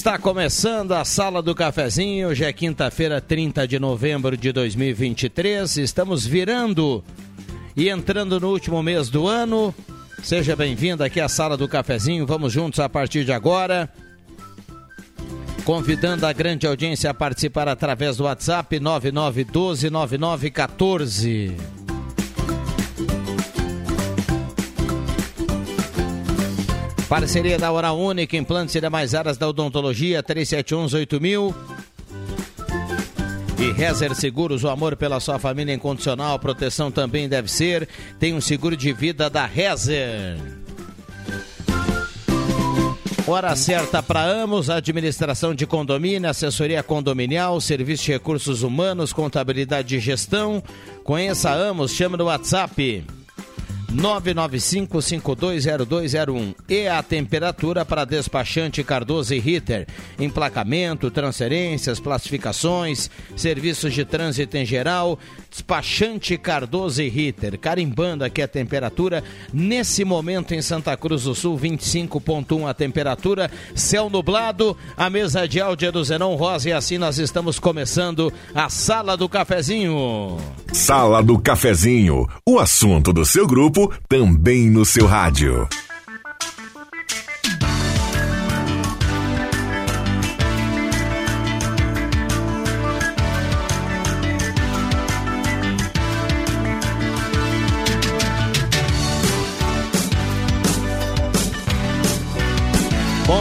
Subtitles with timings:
[0.00, 2.28] Está começando a Sala do Cafezinho.
[2.28, 5.76] Hoje é quinta-feira, 30 de novembro de 2023.
[5.76, 7.04] Estamos virando
[7.76, 9.74] e entrando no último mês do ano.
[10.22, 12.26] Seja bem-vindo aqui à Sala do Cafezinho.
[12.26, 13.90] Vamos juntos a partir de agora.
[15.66, 21.79] Convidando a grande audiência a participar através do WhatsApp 9912 9914.
[27.10, 31.52] Parceria da Hora Única, implantes e demais áreas da odontologia, 3718000.
[33.58, 37.88] E Rezer Seguros, o amor pela sua família incondicional, proteção também deve ser.
[38.20, 40.38] Tem um seguro de vida da Rezer.
[43.26, 49.98] Hora certa para Amos, administração de condomínio, assessoria condominial, serviço de recursos humanos, contabilidade e
[49.98, 50.62] gestão.
[51.02, 53.04] Conheça Amos, chame no WhatsApp
[53.94, 59.86] 995520201 e a temperatura para despachante Cardoso e Ritter.
[60.18, 65.18] Emplacamento, transferências, classificações, serviços de trânsito em geral.
[65.50, 67.58] Despachante Cardoso e Ritter.
[67.58, 69.24] Carimbando aqui a temperatura.
[69.52, 73.50] Nesse momento em Santa Cruz do Sul, 25,1 a temperatura.
[73.74, 74.76] Céu nublado.
[74.96, 79.16] A mesa de áudio é do Zenon Rosa e assim nós estamos começando a Sala
[79.16, 80.38] do Cafezinho.
[80.72, 82.28] Sala do Cafezinho.
[82.46, 85.68] O assunto do seu grupo também no seu rádio.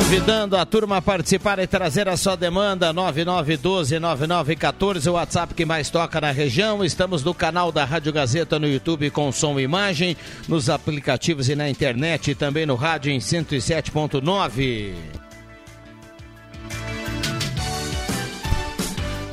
[0.10, 5.92] Convidando a turma a participar e trazer a sua demanda, 9912-9914, o WhatsApp que mais
[5.92, 6.84] toca na região.
[6.84, 11.56] Estamos no canal da Rádio Gazeta no YouTube com som e imagem, nos aplicativos e
[11.56, 15.29] na internet e também no rádio em 107.9.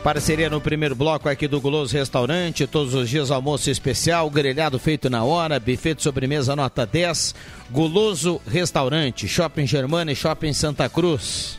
[0.06, 5.10] Parceria no primeiro bloco aqui do Guloso Restaurante, todos os dias almoço especial, grelhado feito
[5.10, 7.34] na hora, buffet de sobremesa nota 10,
[7.72, 11.58] Guloso Restaurante, Shopping Germana e Shopping Santa Cruz.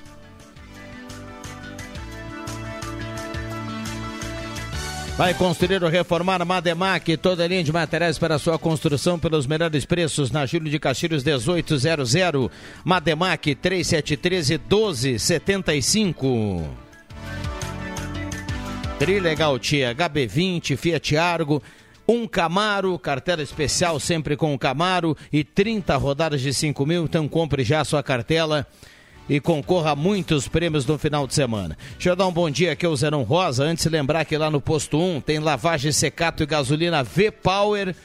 [5.17, 10.31] Vai construir ou reformar Mademac, toda linha de materiais para sua construção pelos melhores preços
[10.31, 12.15] na Júlio de Castilhos 1800.
[12.85, 16.86] Mademac 3713 1275.
[18.99, 21.61] Trilegal Tia, HB20, Fiat Argo,
[22.07, 27.27] um Camaro, cartela especial sempre com o Camaro e 30 rodadas de 5 mil, então
[27.27, 28.65] compre já a sua cartela
[29.29, 31.77] e concorra a muitos prêmios no final de semana.
[31.91, 34.49] Deixa eu dar um bom dia aqui ao Zerão Rosa, antes de lembrar que lá
[34.49, 37.95] no posto 1 tem lavagem, secato e gasolina V-Power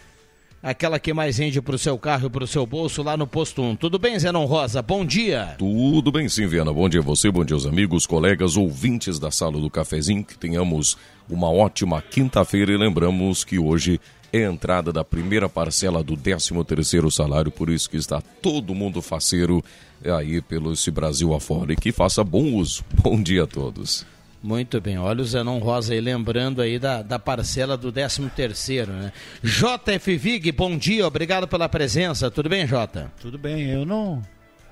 [0.62, 3.26] aquela que mais rende para o seu carro e para o seu bolso lá no
[3.26, 3.76] posto 1.
[3.76, 4.80] Tudo bem, Zenon Rosa?
[4.80, 5.56] Bom dia.
[5.58, 6.72] Tudo bem sim, Viana.
[6.72, 10.24] Bom dia a você, bom dia aos amigos, colegas, ouvintes da sala do cafezinho.
[10.24, 10.96] Que tenhamos
[11.28, 14.00] uma ótima quinta-feira e lembramos que hoje
[14.32, 18.74] é a entrada da primeira parcela do 13 terceiro salário, por isso que está todo
[18.74, 19.62] mundo faceiro
[20.04, 22.82] aí pelo esse Brasil afora e que faça bom uso.
[23.02, 24.06] Bom dia a todos.
[24.42, 28.92] Muito bem, olha o Zenon Rosa aí lembrando aí da, da parcela do 13 terceiro,
[28.92, 29.12] né?
[29.40, 33.12] JF Vig, bom dia, obrigado pela presença, tudo bem, Jota?
[33.20, 34.20] Tudo bem, eu não,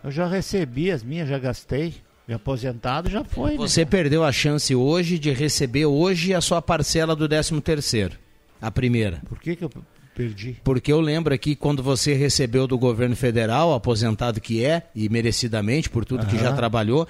[0.02, 1.94] eu já recebi as minhas, já gastei,
[2.26, 3.52] me aposentado já foi.
[3.52, 3.56] Né?
[3.58, 3.86] Você né?
[3.90, 8.16] perdeu a chance hoje de receber hoje a sua parcela do 13 terceiro,
[8.60, 9.22] a primeira.
[9.28, 9.70] Por que que eu
[10.16, 10.56] perdi?
[10.64, 15.88] Porque eu lembro aqui quando você recebeu do governo federal, aposentado que é, e merecidamente
[15.88, 16.30] por tudo Aham.
[16.30, 17.06] que já trabalhou,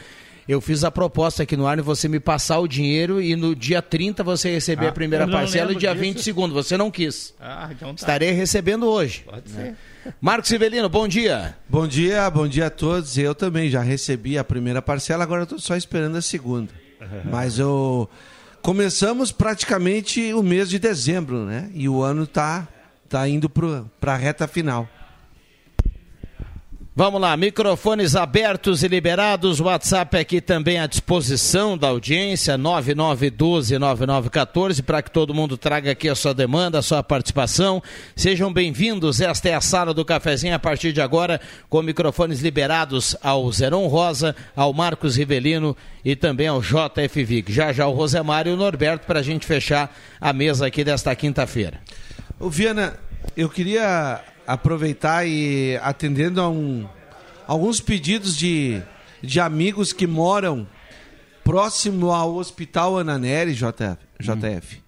[0.50, 3.54] eu fiz a proposta aqui no ar e você me passar o dinheiro e no
[3.54, 6.02] dia 30 você receber ah, a primeira parcela e dia disso.
[6.02, 6.52] 20 segundo.
[6.52, 7.32] Você não quis.
[7.40, 7.94] Ah, então tá.
[7.94, 9.22] Estarei recebendo hoje.
[9.24, 9.76] Pode né?
[10.02, 10.12] ser.
[10.20, 11.56] Marcos Sivelino, bom dia.
[11.68, 13.16] Bom dia, bom dia a todos.
[13.16, 16.72] Eu também já recebi a primeira parcela, agora estou só esperando a segunda.
[17.30, 18.10] Mas eu
[18.60, 21.70] começamos praticamente o mês de dezembro, né?
[21.72, 22.66] E o ano está
[23.08, 24.88] tá indo para a reta final.
[27.00, 35.00] Vamos lá, microfones abertos e liberados, WhatsApp aqui também à disposição da audiência, 9912-9914, para
[35.00, 37.82] que todo mundo traga aqui a sua demanda, a sua participação.
[38.14, 43.16] Sejam bem-vindos, esta é a sala do cafezinho a partir de agora, com microfones liberados
[43.22, 45.74] ao Zeron Rosa, ao Marcos Rivelino
[46.04, 47.50] e também ao JF Vig.
[47.50, 51.16] Já já o Rosemário e o Norberto para a gente fechar a mesa aqui desta
[51.16, 51.80] quinta-feira.
[52.38, 52.98] Ô Viana,
[53.34, 54.20] eu queria
[54.50, 56.84] aproveitar e atendendo a um,
[57.46, 58.82] alguns pedidos de,
[59.22, 60.66] de amigos que moram
[61.44, 63.96] próximo ao Hospital Ananeri, JF.
[64.18, 64.76] JF.
[64.76, 64.80] Hum.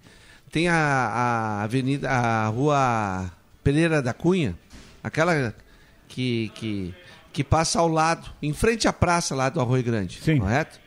[0.50, 3.30] Tem a, a avenida, a rua
[3.62, 4.58] Pereira da Cunha,
[5.02, 5.54] aquela
[6.08, 6.94] que, que,
[7.32, 10.38] que passa ao lado, em frente à praça lá do Arroio Grande, Sim.
[10.38, 10.80] correto?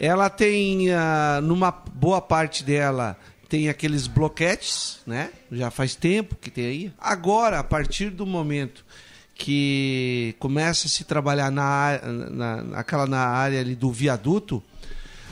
[0.00, 3.16] Ela tem, uh, numa boa parte dela,
[3.48, 5.30] tem aqueles bloquetes, né?
[5.50, 6.92] Já faz tempo que tem aí.
[6.98, 8.84] Agora, a partir do momento
[9.34, 12.00] que começa a se trabalhar na,
[12.30, 14.62] na, naquela, na área ali do viaduto,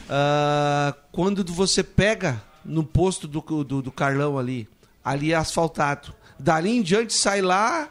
[0.05, 4.69] uh, quando você pega no posto do, do, do, Carlão ali,
[5.05, 6.13] ali é asfaltado.
[6.39, 7.89] Dali em diante sai lá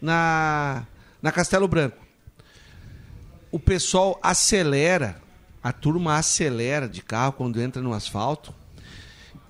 [0.00, 0.86] na,
[1.20, 1.98] na Castelo Branco.
[3.52, 5.20] O pessoal acelera,
[5.62, 8.59] a turma acelera de carro quando entra no asfalto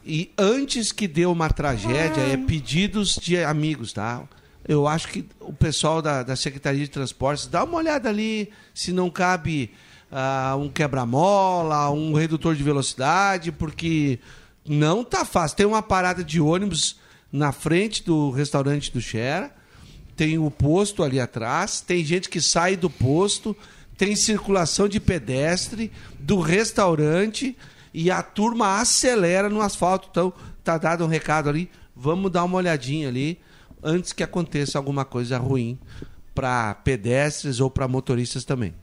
[0.05, 4.23] e antes que dê uma tragédia, é pedidos de amigos, tá?
[4.67, 8.93] Eu acho que o pessoal da, da Secretaria de Transportes dá uma olhada ali se
[8.93, 9.71] não cabe
[10.11, 14.19] uh, um quebra-mola, um redutor de velocidade, porque
[14.67, 15.57] não tá fácil.
[15.57, 16.99] Tem uma parada de ônibus
[17.33, 19.55] na frente do restaurante do Xera,
[20.17, 23.57] tem o posto ali atrás, tem gente que sai do posto,
[23.97, 27.57] tem circulação de pedestre do restaurante
[27.93, 30.09] e a turma acelera no asfalto.
[30.11, 30.33] Então,
[30.63, 31.71] tá dado um recado ali.
[31.95, 33.41] Vamos dar uma olhadinha ali
[33.83, 35.79] antes que aconteça alguma coisa ruim
[36.35, 38.75] para pedestres ou para motoristas também.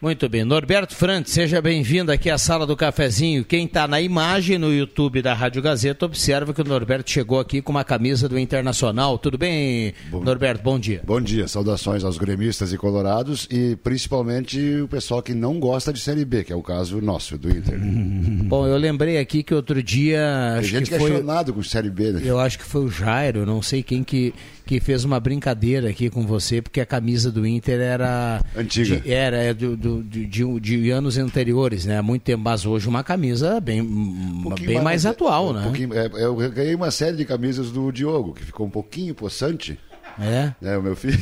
[0.00, 0.44] Muito bem.
[0.44, 3.44] Norberto Frantz, seja bem-vindo aqui à sala do cafezinho.
[3.44, 7.60] Quem está na imagem no YouTube da Rádio Gazeta observa que o Norberto chegou aqui
[7.60, 9.18] com uma camisa do Internacional.
[9.18, 10.62] Tudo bem, bom, Norberto?
[10.62, 11.02] Bom dia.
[11.04, 11.48] Bom dia.
[11.48, 16.44] Saudações aos gremistas e colorados e principalmente o pessoal que não gosta de Série B,
[16.44, 17.80] que é o caso nosso, do Inter.
[18.46, 20.58] bom, eu lembrei aqui que outro dia...
[20.60, 21.10] Tem gente que foi...
[21.10, 22.22] questionado com Série B, né?
[22.24, 24.32] Eu acho que foi o Jairo, não sei quem que
[24.68, 28.44] que fez uma brincadeira aqui com você, porque a camisa do Inter era.
[28.54, 29.00] Antiga.
[29.00, 31.96] De, era é do, do, de, de, de, anos anteriores, né?
[31.96, 35.72] Há muito tempo, mas hoje uma camisa bem, um bem mais, mais atual, um né?
[35.94, 39.78] É, eu ganhei uma série de camisas do Diogo, que ficou um pouquinho possante.
[40.20, 40.52] É?
[40.60, 40.76] é?
[40.76, 41.18] O meu filho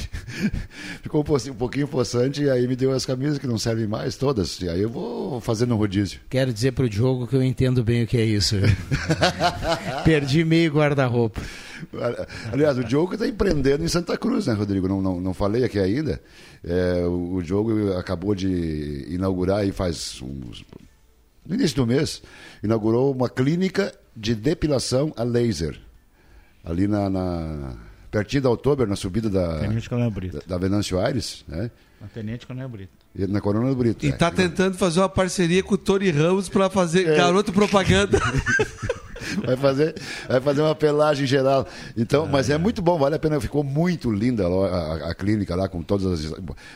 [1.01, 4.61] ficou um pouquinho possante e aí me deu as camisas que não servem mais, todas.
[4.61, 6.19] E aí eu vou fazendo um rodízio.
[6.29, 8.57] Quero dizer pro Diogo que eu entendo bem o que é isso.
[10.03, 11.41] Perdi meio guarda-roupa.
[12.53, 14.89] Aliás, o Diogo está empreendendo em Santa Cruz, né, Rodrigo?
[14.89, 16.21] Não, não, não falei aqui ainda.
[16.65, 20.65] É, o, o Diogo acabou de inaugurar aí faz uns,
[21.47, 22.23] no início do mês,
[22.63, 25.79] inaugurou uma clínica de depilação a laser.
[26.65, 27.77] Ali na, na
[28.11, 30.39] pertinho da Outubro, na subida da, Tenente Coronel Brito.
[30.39, 31.71] da, da Venâncio Aires, né?
[32.01, 32.93] Na Tenente Coronel Brito.
[33.15, 34.05] E, na Coronel Brito.
[34.05, 34.31] E está é.
[34.31, 37.17] tentando fazer uma parceria com o Tori Ramos para fazer é.
[37.17, 38.19] garoto propaganda.
[39.45, 39.95] vai fazer,
[40.29, 41.67] vai fazer uma pelagem geral.
[41.97, 43.41] Então, ah, mas é, é, muito bom, vale a pena.
[43.41, 46.33] Ficou muito linda a, a, a, clínica lá com todas as.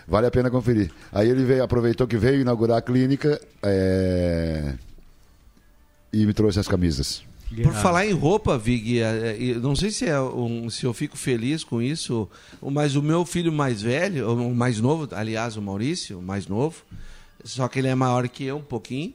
[0.06, 0.90] Vale a pena conferir.
[1.12, 4.74] Aí ele veio, aproveitou que veio inaugurar a clínica é,
[6.12, 7.22] e me trouxe as camisas.
[7.62, 11.16] Por falar em roupa, Vig, é, é, não sei se, é um, se eu fico
[11.16, 12.28] feliz com isso,
[12.62, 16.84] mas o meu filho mais velho, o mais novo, aliás, o Maurício, o mais novo,
[17.42, 19.12] só que ele é maior que eu um pouquinho,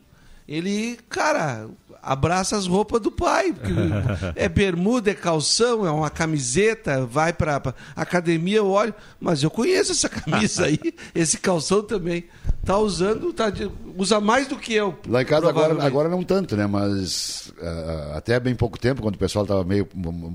[0.47, 1.67] ele, cara,
[2.05, 3.53] abraça as roupas do pai.
[4.35, 9.91] é bermuda, é calção, é uma camiseta, vai para academia, eu olho, mas eu conheço
[9.91, 10.79] essa camisa aí,
[11.13, 12.25] esse calção também.
[12.63, 13.51] Tá usando, tá,
[13.97, 14.97] usa mais do que eu.
[15.07, 16.65] Lá em casa agora, agora não tanto, né?
[16.65, 19.87] Mas uh, até bem pouco tempo, quando o pessoal estava meio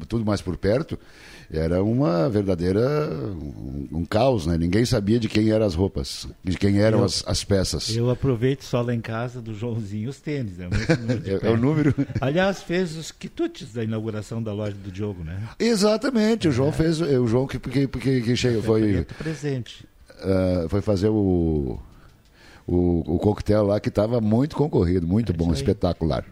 [0.08, 0.98] tudo mais por perto,
[1.52, 2.80] era uma verdadeira
[3.11, 4.57] um, um, caos, né?
[4.57, 7.95] Ninguém sabia de quem eram as roupas, de quem eram eu, as, as, peças.
[7.95, 10.69] Eu aproveito só lá em casa do Joãozinho os tênis, né?
[11.42, 11.92] é, é, o número.
[12.21, 15.49] Aliás, fez os quitutes da inauguração da loja do Diogo, né?
[15.59, 16.73] Exatamente, o João é.
[16.73, 19.85] fez, o João que que, que, que chegou foi presente.
[20.21, 21.80] Uh, foi fazer o,
[22.66, 26.25] o, o coquetel lá que estava muito concorrido, muito é bom, espetacular.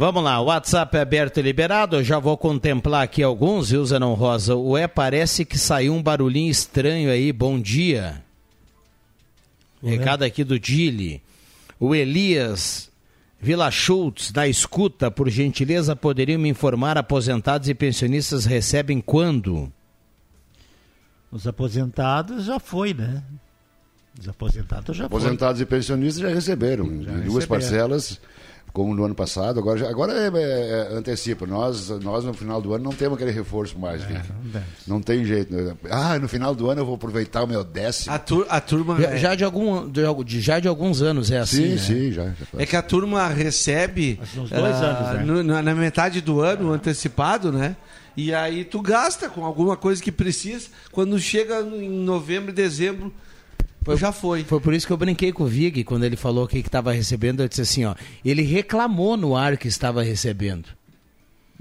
[0.00, 1.96] Vamos lá, o WhatsApp é aberto e liberado.
[1.96, 4.56] Eu já vou contemplar aqui alguns, viu, Zenon Rosa?
[4.56, 7.30] Ué, parece que saiu um barulhinho estranho aí.
[7.30, 8.24] Bom dia.
[9.82, 9.90] Ué?
[9.90, 11.22] Recado aqui do Dili.
[11.78, 12.90] O Elias
[13.38, 19.70] Vila Schultz, da escuta, por gentileza, poderiam me informar aposentados e pensionistas recebem quando?
[21.30, 23.22] Os aposentados já foi, né?
[24.18, 27.46] Os aposentados já Aposentados e pensionistas já receberam em duas receberam.
[27.48, 28.18] parcelas,
[28.72, 29.58] como no ano passado.
[29.58, 31.46] Agora, já- agora é, é, é, antecipa.
[31.46, 34.20] Nós, nós, no final do ano, não temos aquele reforço mais, Vic.
[34.86, 35.54] não tem jeito.
[35.54, 35.74] né?
[35.90, 38.14] Ah, no final do ano eu vou aproveitar o meu décimo.
[38.14, 39.00] A, tur- a turma.
[39.00, 39.88] Já, é- já de algum,
[40.24, 41.62] de, já de alguns anos é assim.
[41.62, 41.78] sim, né?
[41.78, 42.24] sim, já.
[42.26, 42.32] já.
[42.58, 45.42] É que a turma recebe dois ah, anos, né?
[45.42, 47.76] no- na, metade do ano, antecipado, né?
[48.16, 50.68] E aí tu gasta com alguma coisa que precisa.
[50.92, 52.52] Quando chega em novembro e
[53.84, 54.44] dezembro, já foi.
[54.44, 57.42] Foi por isso que eu brinquei com o Vig quando ele falou que estava recebendo.
[57.42, 57.94] Eu disse assim: ó,
[58.24, 60.68] ele reclamou no ar que estava recebendo.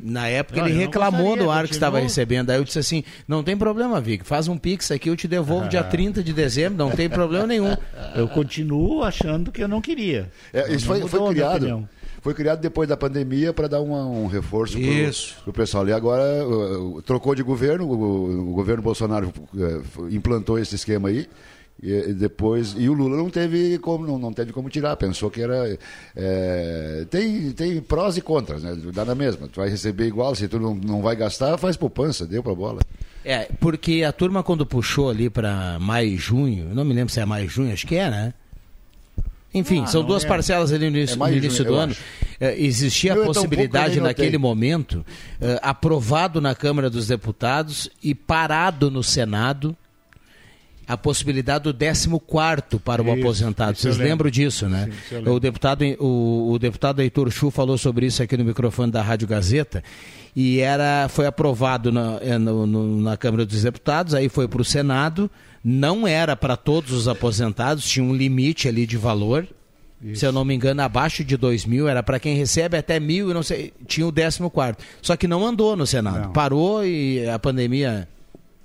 [0.01, 2.49] Na época Não, ele reclamou gostaria, no ar que estava recebendo.
[2.51, 5.67] Aí eu disse assim: não tem problema, Vig, faz um pix aqui, eu te devolvo
[5.67, 7.75] dia 30 de dezembro, não tem problema nenhum.
[8.15, 10.31] Eu continuo achando que eu não queria.
[10.53, 11.89] É, isso Não foi, foi criado.
[12.21, 15.87] Foi criado depois da pandemia para dar uma- um reforço para o pessoal.
[15.87, 21.07] E agora uh, uh, trocou de governo, o, o governo Bolsonaro uh, implantou esse esquema
[21.09, 21.27] aí.
[21.81, 25.29] E, e depois e o Lula não teve como não, não teve como tirar pensou
[25.31, 25.77] que era
[26.15, 30.47] é, tem tem prós e contras né dá na mesma tu vai receber igual se
[30.49, 32.81] tu não, não vai gastar faz poupança deu para bola
[33.23, 37.19] É, porque a turma quando puxou ali para maio e junho, não me lembro se
[37.21, 38.33] é maio e junho, acho que é, né?
[39.53, 40.35] Enfim, Ah, são duas lembro.
[40.37, 41.95] parcelas ali no início, É no início junho, do ano.
[42.39, 45.03] É, existia a Meu, é que eu possibilidade naquele momento,
[45.41, 49.75] é, aprovado na Câmara dos Deputados e parado no Senado,
[50.89, 52.09] a possibilidade do 14
[52.83, 53.73] para o Isso, aposentado.
[53.73, 54.89] isso Vocês lembram disso, né?
[55.07, 58.91] Sim, isso o deputado, o, o deputado Heitor Chu falou sobre isso aqui no microfone
[58.91, 59.83] da Rádio Gazeta
[60.35, 64.61] e era, foi aprovado na, é, no- no- na Câmara dos Deputados, aí foi para
[64.61, 65.29] o Senado,
[65.63, 69.47] não era para todos os aposentados, tinha um limite ali de valor.
[70.13, 73.29] Se eu não me engano, abaixo de dois mil, era para quem recebe até mil
[73.29, 74.81] e não sei, tinha o 14 quarto.
[75.01, 76.21] Só que não andou no Senado.
[76.27, 76.31] Não.
[76.31, 78.07] Parou e a pandemia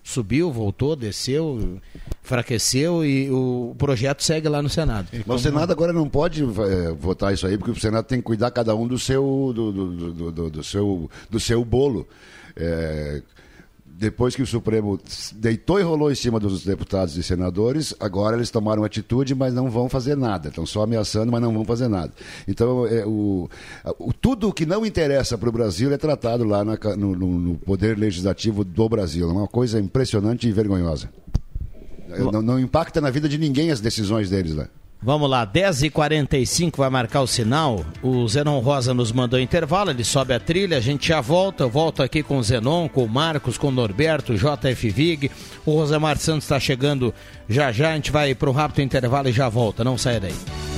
[0.04, 1.80] subiu, voltou, desceu,
[2.22, 5.08] enfraqueceu e o projeto segue lá no Senado.
[5.26, 8.24] mas o Senado agora não pode eh, votar isso aí porque o Senado tem que
[8.24, 12.06] cuidar cada um do seu do, do, do, do- do seu do seu bolo
[12.56, 13.20] É,
[13.96, 14.98] depois que o Supremo
[15.36, 19.70] deitou e rolou em cima dos deputados e senadores, agora eles tomaram atitude, mas não
[19.70, 20.48] vão fazer nada.
[20.48, 22.12] Estão só ameaçando, mas não vão fazer nada.
[22.48, 23.48] Então, é, o,
[23.98, 27.54] o- tudo o que não interessa para o Brasil é tratado lá na no, no-
[27.58, 29.28] Poder Legislativo do Brasil.
[29.28, 31.08] É uma coisa impressionante e vergonhosa.
[32.32, 34.68] Não, não impacta na vida de ninguém as decisões deles lá.
[35.04, 37.84] Vamos lá, 10h45 vai marcar o sinal.
[38.02, 41.64] O Zenon Rosa nos mandou intervalo, ele sobe a trilha, a gente já volta.
[41.64, 45.30] Eu volto aqui com o Zenon, com o Marcos, com o Norberto, JF Vig.
[45.66, 47.12] O Rosemar Santos está chegando
[47.46, 47.90] já já.
[47.90, 49.84] A gente vai para um rápido intervalo e já volta.
[49.84, 50.73] Não saia daí.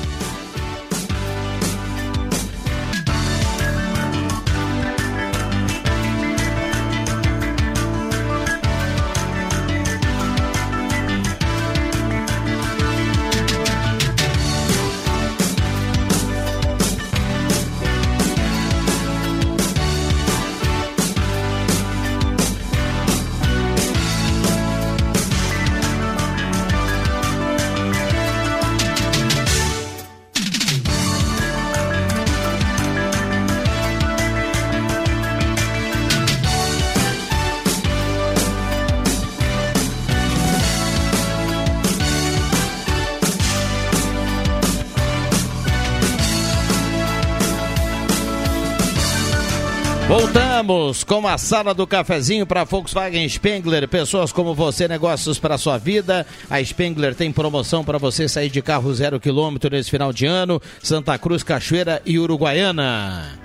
[50.66, 53.86] Voltamos com a sala do cafezinho para Volkswagen Spengler.
[53.86, 56.26] Pessoas como você, negócios para sua vida.
[56.50, 60.60] A Spengler tem promoção para você sair de carro zero quilômetro nesse final de ano.
[60.82, 63.38] Santa Cruz, Cachoeira e Uruguaiana.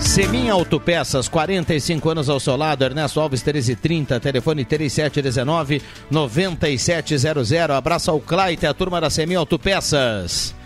[0.00, 7.52] Semin Autopeças, 45 anos ao seu lado, Ernesto Alves 1330, telefone 3719 9700.
[7.52, 10.57] Abraço ao Claite, a turma da Semin Autopeças.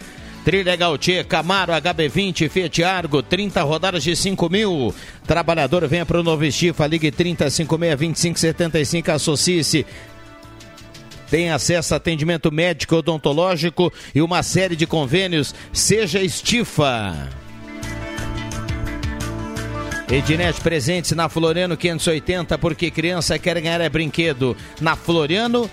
[0.45, 4.93] Trilha Gautier, Camaro HB20, Fiat Argo, 30 rodadas de 5 mil.
[5.25, 9.87] Trabalhador, venha para o Novo Estifa, ligue 3056-2575, associe-se.
[11.31, 15.55] Tem acesso a atendimento médico, odontológico e uma série de convênios.
[15.73, 17.31] Seja Estifa.
[20.11, 24.55] Ednet presentes na Floriano 580, porque criança quer ganhar é brinquedo.
[24.79, 25.71] Na Floriano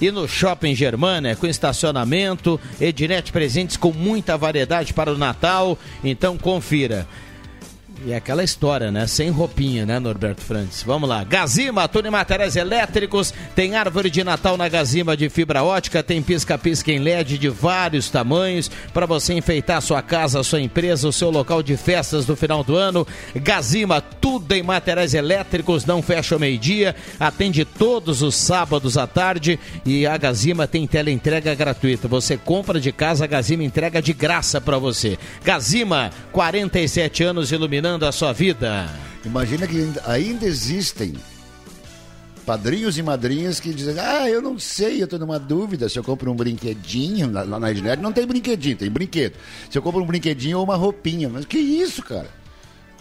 [0.00, 2.60] e no Shopping Germana, com estacionamento.
[2.80, 5.78] Ednet presentes com muita variedade para o Natal.
[6.02, 7.06] Então confira.
[8.02, 9.06] E é aquela história, né?
[9.06, 10.82] Sem roupinha, né, Norberto Francis?
[10.82, 11.22] Vamos lá.
[11.22, 13.34] Gazima, tudo em materiais elétricos.
[13.54, 16.02] Tem árvore de Natal na Gazima de fibra ótica.
[16.02, 18.70] Tem pisca-pisca em LED de vários tamanhos.
[18.94, 22.34] Para você enfeitar a sua casa, a sua empresa, o seu local de festas do
[22.34, 23.06] final do ano.
[23.34, 25.84] Gazima, tudo em materiais elétricos.
[25.84, 26.96] Não fecha o meio-dia.
[27.18, 29.60] Atende todos os sábados à tarde.
[29.84, 32.08] E a Gazima tem teleentrega gratuita.
[32.08, 35.18] Você compra de casa, a Gazima entrega de graça para você.
[35.44, 38.88] Gazima, 47 anos iluminando a sua vida.
[39.24, 41.14] Imagina que ainda- existem
[42.46, 45.88] padrinhos e madrinhas que dizem: Ah, eu não sei, eu tô numa dúvida.
[45.88, 49.34] Se eu compro um brinquedinho, lá na Ednet não tem brinquedinho, tem brinquedo.
[49.70, 51.28] Se eu compro um brinquedinho ou uma roupinha.
[51.28, 52.28] Mas que isso, cara?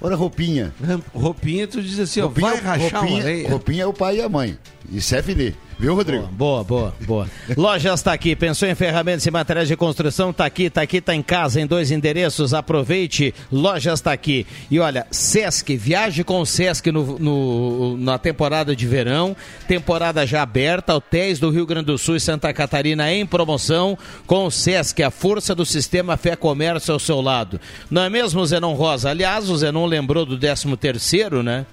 [0.01, 0.73] Olha a roupinha.
[1.13, 3.49] Roupinha, tu diz assim, ó, Roupinha, vai rachar uma roupinha, areia.
[3.49, 4.57] roupinha é o pai e a mãe.
[4.91, 5.55] Isso é FD.
[5.79, 6.27] Viu, Rodrigo?
[6.27, 7.25] Boa, boa, boa.
[7.55, 8.35] Lojas tá aqui.
[8.35, 10.33] Pensou em ferramentas e materiais de construção?
[10.33, 12.53] Tá aqui, tá aqui, tá em casa, em dois endereços.
[12.53, 13.33] Aproveite.
[13.49, 14.45] Lojas tá aqui.
[14.69, 19.33] E olha, Sesc, viaje com o Sesc no, no- na temporada de verão.
[19.69, 20.93] Temporada já aberta.
[20.95, 23.97] Hotéis do Rio Grande do Sul e Santa Catarina em promoção.
[24.27, 27.57] Com o Sesc, a força do sistema Fé Comércio ao seu lado.
[27.89, 29.11] Não é mesmo, Zenon Rosa?
[29.11, 31.65] Aliás, o Zenon lembrou do 13 terceiro, né?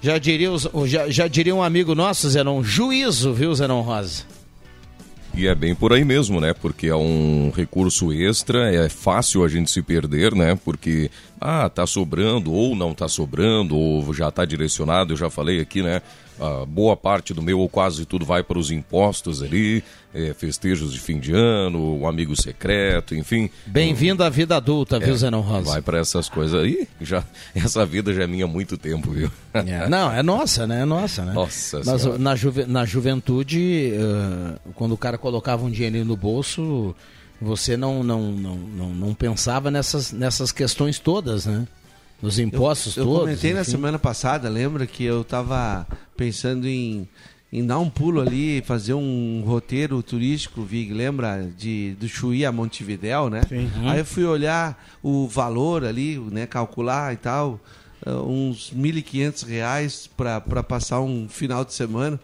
[0.00, 0.50] Já diria,
[0.86, 4.24] já, já diria um amigo nosso, Zenon, juízo, viu, Zenon Rosa?
[5.34, 6.52] E é bem por aí mesmo, né?
[6.52, 10.58] Porque é um recurso extra, é fácil a gente se perder, né?
[10.64, 15.60] Porque, ah, tá sobrando, ou não tá sobrando, ou já tá direcionado, eu já falei
[15.60, 16.02] aqui, né?
[16.40, 19.82] Ah, boa parte do meu, ou quase tudo, vai para os impostos ali,
[20.14, 23.50] eh, festejos de fim de ano, o amigo secreto, enfim.
[23.66, 25.70] Bem-vindo à vida adulta, viu, Zenon Rosa?
[25.72, 26.86] Vai para essas coisas aí.
[27.00, 29.30] Já, essa vida já é minha há muito tempo, viu?
[29.52, 30.82] É, não, é nossa, né?
[30.82, 31.32] É nossa, né?
[31.32, 32.18] Nossa Mas Senhora.
[32.18, 36.94] na, juve- na juventude, eh, quando o cara colocava um dinheirinho no bolso,
[37.40, 41.66] você não, não, não, não, não pensava nessas, nessas questões todas, né?
[42.20, 43.20] Nos impostos eu todos.
[43.20, 43.70] comentei na enfim.
[43.70, 47.08] semana passada, lembra que eu tava pensando em,
[47.52, 51.48] em dar um pulo ali, fazer um roteiro turístico, Vig, lembra?
[51.56, 53.42] De, do Chuí a Montevidéu, né?
[53.88, 56.44] Aí eu fui olhar o valor ali, né?
[56.46, 57.60] Calcular e tal.
[58.06, 62.18] Ah, uns 1.500 reais para passar um final de semana.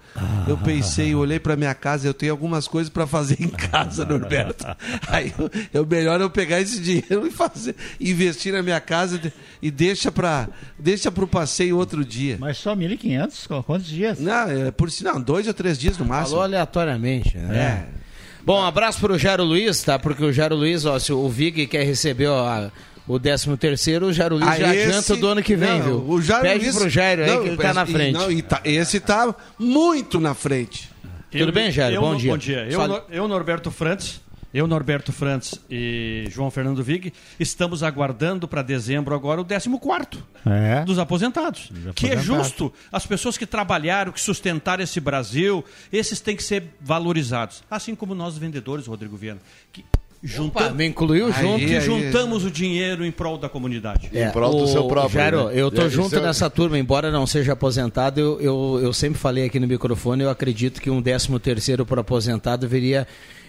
[0.47, 4.65] Eu pensei, olhei para minha casa, eu tenho algumas coisas para fazer em casa, Norberto.
[5.09, 9.21] Aí eu, eu melhor eu pegar esse dinheiro e fazer, investir na minha casa
[9.63, 12.37] e deixa para deixa pro passeio outro dia.
[12.41, 13.47] Mas só 1.500?
[13.47, 14.19] Qu- Quantos dias?
[14.21, 16.31] Não, é por si não, dois ou três dias no máximo.
[16.31, 17.87] Falou aleatoriamente, né?
[18.01, 18.05] É.
[18.45, 19.99] Bom, um abraço pro Jairo Luiz, tá?
[19.99, 22.71] Porque o Jairo Luiz, ó, se o Vig quer receber ó, a-
[23.07, 25.85] o 13 terceiro, o Jairo Luiz Ah, já esse- adianta do ano que vem, não,
[25.85, 26.11] viu?
[26.11, 28.13] O Jairo Pede Luiz- pro Jairo aí Não, que ele tá na e- frente.
[28.15, 30.91] Não, e tá- esse tá muito na frente.
[31.31, 31.97] Tudo bem, Jairo?
[31.97, 32.31] Eu, Bom dia.
[32.31, 32.67] Bom dia.
[32.71, 34.21] Eu, eu, Norberto Frantz,
[34.55, 40.85] eu, Norberto Frantz e João Fernando Vig, estamos aguardando para dezembro agora o 14 É.
[40.85, 41.73] dos aposentados.
[41.97, 42.73] Que é justo.
[42.93, 47.65] As pessoas que trabalharam, que sustentaram esse Brasil, esses têm que ser valorizados.
[47.69, 49.41] Assim como nós, vendedores, Rodrigo Viana,
[49.73, 49.85] que
[50.25, 51.65] Opa, juntamos, me incluiu Aí, junto.
[51.65, 51.81] aí.
[51.81, 54.09] juntamos o dinheiro em prol da comunidade.
[54.13, 55.53] Em prol do o- seu próprio, Jairo, né?
[55.55, 59.19] eu tô É, junto é- nessa turma, embora não seja aposentado, eu, eu, eu sempre
[59.19, 63.07] falei aqui no microfone, eu acredito que um 13 terceiro para aposentado viria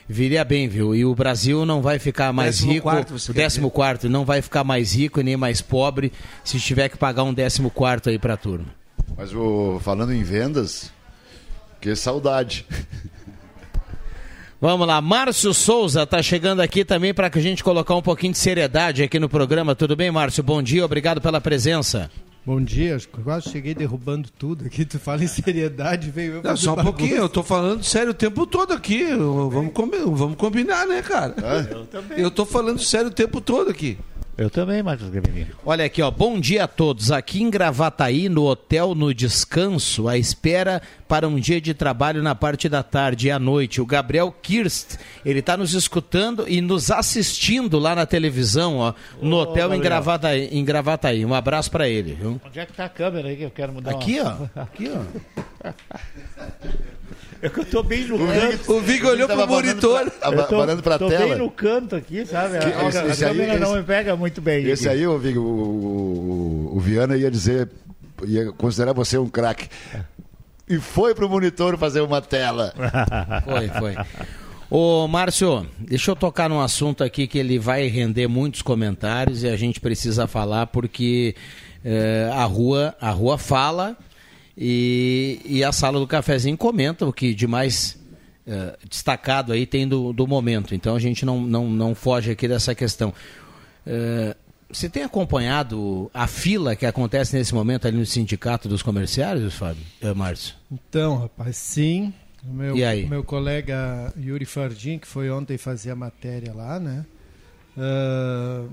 [0.07, 0.93] viria bem, viu?
[0.93, 4.07] E o Brasil não vai ficar mais Décimo rico, quarto, você o quer 14 quarto
[4.09, 6.11] não vai ficar mais rico e nem mais pobre
[6.43, 8.67] se tiver que pagar um 14 quarto aí pra turma.
[9.17, 10.91] Mas o, falando em vendas,
[11.81, 12.65] que saudade.
[14.59, 18.31] Vamos lá, Márcio Souza tá chegando aqui também para que a gente colocar um pouquinho
[18.31, 19.75] de seriedade aqui no programa.
[19.75, 20.41] Tudo bem, Márcio?
[20.41, 22.09] Bom dia, obrigado pela presença.
[22.45, 24.85] Bom dia, quase cheguei derrubando tudo aqui.
[24.85, 26.95] Tu fala em seriedade, veio eu Não, só um bagunça.
[26.95, 29.03] pouquinho, eu tô falando sério o tempo todo aqui.
[29.15, 31.35] Vamos, combi- vamos combinar, né, cara?
[31.71, 32.19] Eu também.
[32.19, 33.97] Eu tô falando sério o tempo todo aqui.
[34.37, 35.47] Eu também, Marcos Gabriel.
[35.65, 36.11] Olha aqui, ó.
[36.11, 37.09] Bom dia a todos.
[37.09, 42.35] Aqui em Gravataí, no hotel no descanso, à espera para um dia de trabalho na
[42.35, 43.79] parte da tarde e à noite.
[43.79, 49.37] O Gabriel Kirst, ele está nos escutando e nos assistindo lá na televisão, ó, no
[49.37, 49.79] hotel em.
[49.79, 51.25] Gravataí, em Gravataí.
[51.25, 52.41] Um abraço para ele, viu?
[52.45, 54.49] Onde é que tá a câmera aí que eu quero mudar Aqui, uma...
[54.53, 54.61] ó.
[54.61, 55.71] Aqui, ó.
[57.41, 58.73] É que eu tô bem no canto.
[58.73, 60.09] O Vig olhou pro monitor.
[60.09, 61.27] pra- Eu tô, abanando pra tô tela.
[61.27, 62.57] bem no canto aqui, sabe?
[62.57, 64.65] A, Que- a- esse- a esse aí- câmera não esse- me pega muito bem.
[64.65, 67.69] Esse aí, o, o, o, Viana ia dizer,
[68.23, 69.67] ia considerar você um craque.
[70.67, 72.73] E foi pro monitor fazer uma tela.
[73.45, 73.95] Foi, foi.
[74.67, 79.47] Ô, Márcio, deixa eu tocar num assunto aqui que ele vai render muitos comentários e
[79.47, 81.35] a gente precisa falar porque
[81.83, 83.95] eh, a, rua, a rua fala
[84.57, 87.95] e, e a sala do cafezinho comenta o que de mais
[88.47, 90.73] eh, destacado aí tem do, do momento.
[90.73, 93.13] Então a gente não, não, não foge aqui dessa questão.
[93.85, 94.35] Eh,
[94.71, 99.83] você tem acompanhado a fila que acontece nesse momento ali no sindicato dos comerciários, Fábio?
[100.01, 100.55] É, Márcio?
[100.71, 102.13] Então, rapaz, sim.
[102.43, 103.07] O meu, E aí?
[103.07, 107.05] meu colega Yuri Fardim, que foi ontem fazer a matéria lá, né?
[107.77, 108.65] ah,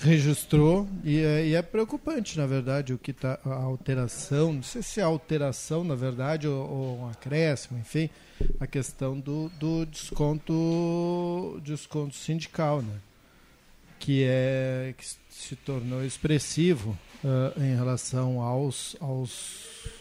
[0.00, 4.82] registrou e é, e é preocupante, na verdade, o que tá, a alteração, não sei
[4.82, 8.10] se é alteração, na verdade, ou, ou um acréscimo, enfim,
[8.58, 12.94] a questão do, do desconto, desconto sindical, né?
[14.04, 19.30] Que, é, que se tornou expressivo ah, em relação aos, aos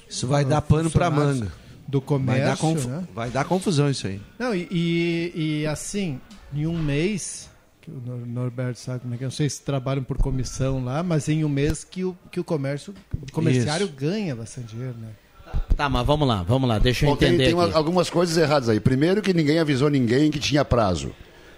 [0.09, 1.51] Isso vai ah, dar pano funcionários manga.
[1.87, 3.07] do Vai comércio, dar, confu- né?
[3.15, 4.19] vai dar confusão isso aí.
[4.37, 6.19] Não, e, e, e, assim,
[6.53, 7.49] em um mês,
[7.81, 10.83] que o Nor- Norberto sabe como é que é, não sei se trabalham por comissão
[10.83, 13.95] lá, mas em um mês que o, que o comércio, o comerciário Isso.
[13.95, 15.11] ganha bastante dinheiro, né?
[15.77, 17.75] Tá, mas vamos lá, vamos lá, deixa eu Bom, tem, entender tem uma- aqui.
[17.77, 18.79] algumas coisas erradas aí.
[18.81, 21.13] Primeiro que ninguém avisou ninguém que tinha prazo.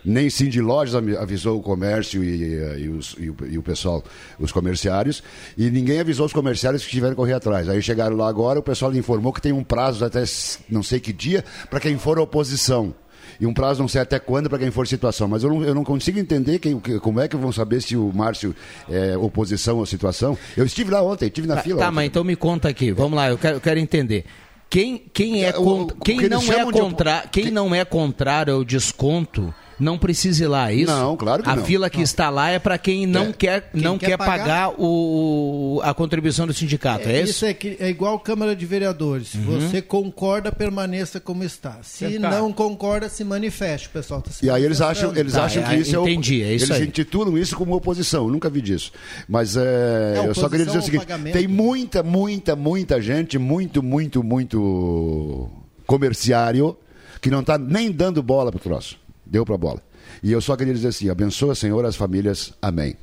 [0.06, 4.04] Nem sim de lojas avisou o comércio e, e os- e o, e o pessoal,
[4.39, 5.24] os comerciários,
[5.58, 7.68] e ninguém avisou os comerciários que tiveram que correr atrás.
[7.68, 10.24] Aí chegaram lá agora, o pessoal informou que tem um prazo até
[10.70, 12.94] não sei que dia para quem for oposição.
[13.39, 15.28] E um prazo não sei até quando para quem for situação.
[15.28, 17.98] Mas eu não, eu não consigo entender quem, que- como é que vão saber se
[17.98, 18.56] o Márcio
[18.89, 20.38] é oposição ou situação.
[20.56, 21.80] Eu estive lá ontem, estive na Tá, fila.
[21.80, 21.96] tá, ontem.
[21.96, 24.24] mas então me conta aqui, vamos lá, eu quero, eu quero entender.
[24.70, 27.74] Quem, quem, é É, o- contra, quem não é chamam de contra, quem que- não
[27.76, 30.91] é contrário ao desconto não precisa ir lá, é isso?
[30.91, 31.63] Não, claro que a não.
[31.65, 33.33] fila que está lá é para quem não É.
[33.33, 34.38] quer Quem não quer quer, pagar,
[34.69, 37.45] pagar o, a contribuição do sindicato, é, isso?
[37.45, 39.29] é, que, é igual Câmara de Vereadores.
[39.29, 39.59] Se Uhum.
[39.59, 41.79] você concorda, permaneça como está.
[41.83, 42.29] Se Tá.
[42.31, 44.21] não concorda, se manifeste, o pessoal.
[44.21, 46.47] Tá se E aí eles acham, eles Tá, acham é, que isso entendi, é o,
[46.49, 46.88] é isso Eles aí.
[46.88, 48.25] intitulam isso como oposição.
[48.25, 48.91] Eu nunca vi disso.
[49.27, 51.33] Mas é, É, eu só queria dizer o ao seguinte: pagamento.
[51.33, 55.49] tem muita, muita, muita gente, muito, muito, muito
[55.85, 56.77] comerciário
[57.21, 58.97] que não está nem dando bola pro troço.
[59.25, 59.81] Deu pra bola.
[60.21, 62.53] E eu só queria dizer assim: abençoa, Senhor, as famílias.
[62.61, 62.95] Amém.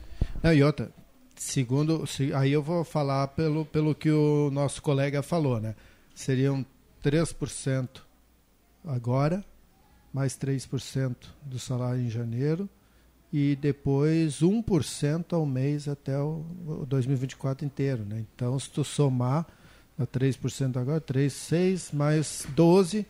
[0.42, 0.90] Não, outra,
[1.36, 5.74] segundo, se- aí eu vou falar pelo, pelo que o nosso colega falou, né?
[6.14, 6.64] Seriam
[7.02, 7.88] 3%
[8.86, 9.44] agora,
[10.12, 12.68] mais 3% do salário em janeiro
[13.32, 18.24] e depois 1% ao mês até o, o 2024 inteiro, né?
[18.34, 19.46] Então, se tu somar
[19.98, 23.06] a 3% agora, 3, 6 mais 12,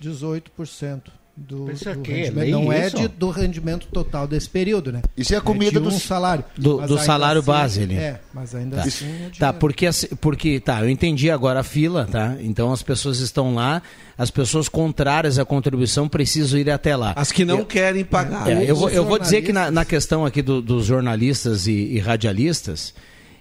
[0.00, 5.02] 18% do, Isso do aqui, é Não é de- do rendimento total desse período, né?
[5.16, 6.44] Isso é a comida de um dos- salário.
[6.56, 7.94] Do- do salário assim- base ali.
[7.96, 8.82] É, mas ainda Tá.
[8.82, 9.06] assim.
[9.06, 9.88] é Tá, porque,
[10.20, 12.36] porque, tá, eu entendi agora a fila, tá?
[12.40, 13.80] Então as pessoas estão lá,
[14.16, 17.12] as pessoas contrárias à contribuição precisam ir até lá.
[17.16, 18.50] As que não Eu- querem pagar.
[18.50, 21.72] É, eu, vou, eu vou dizer que na, na questão aqui do- dos jornalistas e,
[21.72, 22.92] e radialistas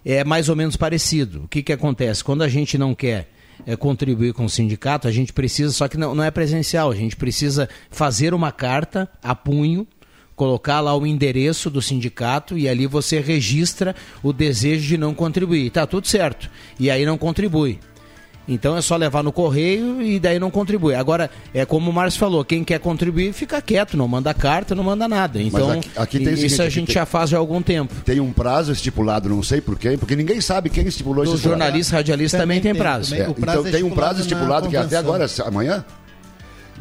[0.05, 1.43] é mais ou menos parecido.
[1.45, 2.23] O que, que acontece?
[2.23, 3.27] Quando a gente não quer
[3.65, 6.95] é, contribuir com o sindicato, a gente precisa, só que não, não é presencial, a
[6.95, 9.87] gente precisa fazer uma carta a punho,
[10.35, 15.71] colocar lá o endereço do sindicato e ali você registra o desejo de não contribuir.
[15.71, 16.49] Tá tudo certo.
[16.79, 17.79] E aí não contribui.
[18.47, 20.95] Então é só levar no correio e daí não contribui.
[20.95, 24.83] Agora, é como o Márcio falou, quem quer contribuir fica quieto, não manda carta, não
[24.83, 25.41] manda nada.
[25.41, 27.93] Então, aqui- aqui isso seguinte, a gente tem- já faz há algum tempo.
[28.05, 31.41] Tem um prazo estipulado, não sei por quem, porque ninguém sabe quem estipulou Os esse
[31.41, 31.49] prazo.
[31.49, 33.09] jornalistas radialistas também, Também tem tem, prazo.
[33.09, 33.23] também.
[33.25, 35.39] É, prazo então é tem um prazo estipulado que até convenção.
[35.43, 35.85] agora, amanhã,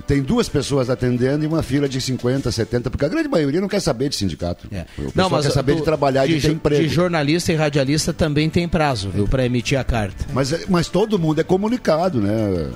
[0.06, 3.68] tem duas pessoas atendendo e uma fila de 50, 70, porque a grande maioria não
[3.68, 4.66] quer saber de sindicato.
[4.72, 4.84] É.
[4.98, 6.82] O pessoal quer saber do- de trabalhar e de, ter emprego.
[6.82, 10.24] de jornalista e radialista também tem prazo, viu, para emitir a carta.
[10.32, 12.70] Mas, mas todo mundo é comunicado, né?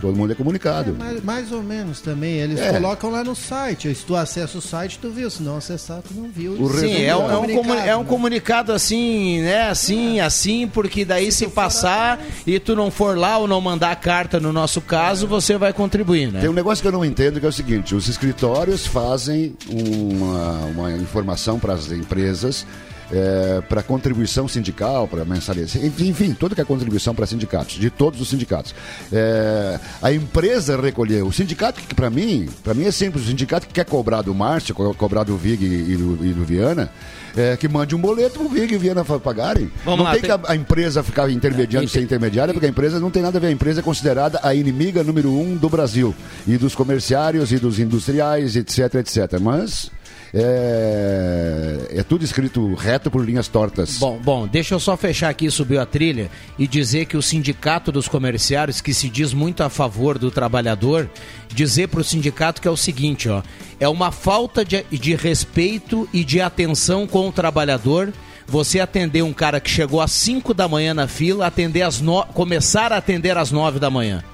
[0.00, 0.94] Todo mundo é comunicado.
[0.94, 2.34] Mais, mais ou menos também.
[2.34, 2.72] Eles É.
[2.72, 3.94] colocam lá no site.
[3.94, 5.28] Se tu acessa o site, tu viu.
[5.30, 6.52] Se não acessar, tu não viu.
[6.52, 8.06] O Sim, é um, é um comunicado, comu- é um né?
[8.08, 9.68] comunicado assim, né?
[9.68, 13.96] Assim, assim, porque daí se, passar e tu não for lá ou não mandar a
[13.96, 16.40] carta no nosso caso, você vai contribuir, né?
[16.40, 20.66] Tem um negócio que eu não entendo que é o seguinte: os escritórios fazem uma,
[20.66, 22.66] uma informação para as empresas.
[23.68, 28.20] Para contribuição sindical, para mensalidade, enfim, enfim, toda que é contribuição para sindicatos, de todos
[28.20, 28.74] os sindicatos.
[29.12, 31.26] É, a empresa recolheu.
[31.26, 34.34] O sindicato, que para mim, para mim é simples, o sindicato que quer cobrar do
[34.34, 36.90] Márcio, co- cobrar do Vig e do, e do Viana,
[37.36, 39.70] é, que mande um boleto pro Vig e o Viana pagarem.
[39.84, 42.66] Vamos não lá, tem tem- que a, a empresa ficar intermediando, É, ser intermediária, porque
[42.66, 43.48] a empresa não tem nada a ver.
[43.48, 46.14] A empresa é considerada a inimiga número um do Brasil.
[46.46, 49.38] E dos comerciários, e dos industriais, etc, etc.
[49.40, 49.90] Mas
[50.32, 53.98] é, é tudo escrito reto por linhas tortas.
[53.98, 57.90] Bom, bom, deixa eu só fechar aqui, subir a trilha e dizer que o sindicato
[57.90, 61.08] dos comerciários, que se diz muito a favor do trabalhador,
[61.48, 63.42] dizer para o sindicato que é o seguinte, ó,
[63.80, 68.12] é uma falta de, de respeito e de atenção com o trabalhador.
[68.46, 72.24] Você atender um cara que chegou às 5 da manhã na fila, atender às no...
[72.28, 74.24] começar a atender às 9 da manhã.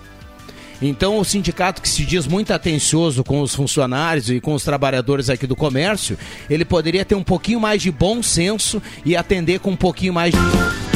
[0.81, 5.31] Então, o sindicato que se diz muito atencioso com os funcionários e com os trabalhadores
[5.31, 9.71] aqui do comércio, ele poderia ter um pouquinho mais de bom senso e atender com
[9.71, 10.94] um pouquinho mais de.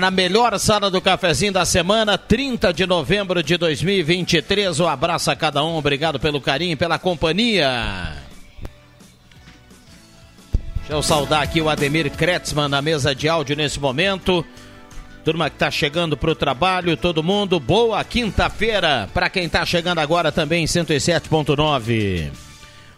[0.00, 4.80] Na melhor sala do cafezinho da semana, 30 de novembro de 2023.
[4.80, 8.14] Um abraço a cada um, obrigado pelo carinho e pela companhia.
[10.78, 14.44] Deixa eu saudar aqui o Ademir Kretzmann na mesa de áudio nesse momento.
[15.22, 19.08] Turma que tá chegando pro trabalho, todo mundo, boa quinta-feira.
[19.12, 22.30] Para quem tá chegando agora também, 107.9.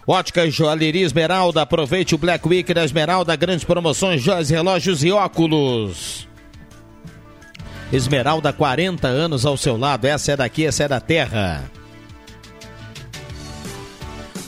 [0.06, 5.10] Ótica e Joalheria Esmeralda, aproveite o Black Week da Esmeralda, grandes promoções, joias, relógios e
[5.10, 6.31] óculos.
[7.92, 11.70] Esmeralda, 40 anos ao seu lado, essa é daqui, essa é da terra.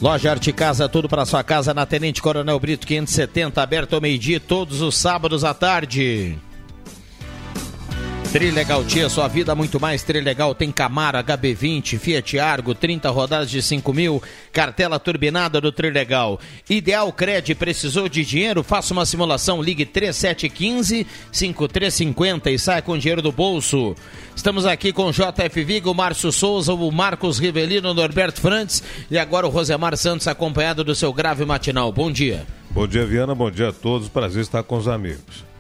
[0.01, 4.41] Loja Arte Casa, tudo para sua casa na Tenente Coronel Brito 570, aberto ao meio-dia
[4.41, 6.37] todos os sábados à tarde.
[8.35, 10.57] Trilegal Tia, sua vida muito mais Trilegal.
[10.57, 14.21] Tem Camaro, HB20, Fiat Argo, 30 rodadas de 5 mil,
[14.53, 16.41] cartela turbinada do Trilegal.
[16.69, 18.65] Ideal Cred, precisou de dinheiro?
[18.65, 23.95] Faça uma simulação, ligue 3715-5350 e saia com dinheiro do bolso.
[24.35, 29.51] Estamos aqui com JF Vigo, Márcio Souza, o Marcos Rivelino, Norberto Frantes e agora o
[29.51, 31.93] Rosemar Santos, acompanhado do seu grave matinal.
[31.93, 32.45] Bom dia.
[32.73, 33.33] Bom dia, Viana.
[33.33, 34.09] Bom dia a todos.
[34.09, 35.54] Prazer estar com os amigos.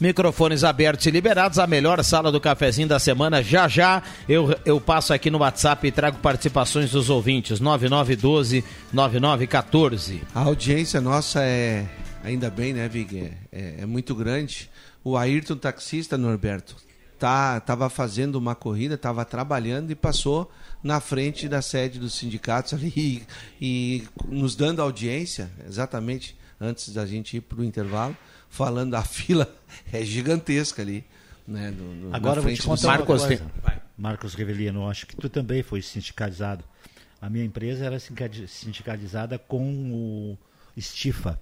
[0.00, 3.42] Microfones abertos e liberados, a melhor sala do cafezinho da semana.
[3.42, 7.60] Já já eu, eu passo aqui no WhatsApp e trago participações dos ouvintes.
[7.60, 10.20] 9912-9914.
[10.34, 11.86] A audiência nossa é,
[12.24, 13.18] ainda bem, né, Vig?
[13.18, 14.70] É, é, é muito grande.
[15.04, 16.76] O Ayrton, taxista, Norberto,
[17.18, 20.50] tá, tava fazendo uma corrida, tava trabalhando e passou
[20.82, 23.22] na frente da sede dos sindicatos ali e,
[23.60, 28.16] e nos dando audiência, exatamente antes da gente ir para o intervalo,
[28.54, 29.52] falando a fila
[29.92, 31.04] é gigantesca ali.
[31.46, 33.36] Né, no, no, Agora na eu vou te contar dos- uma Marcos coisa.
[33.36, 36.64] tem- Marcos Revelino, acho que tu também foi sindicalizado.
[37.20, 39.62] A minha empresa era sindicali- sindicalizada com
[39.92, 40.38] o
[40.76, 41.38] Estifa.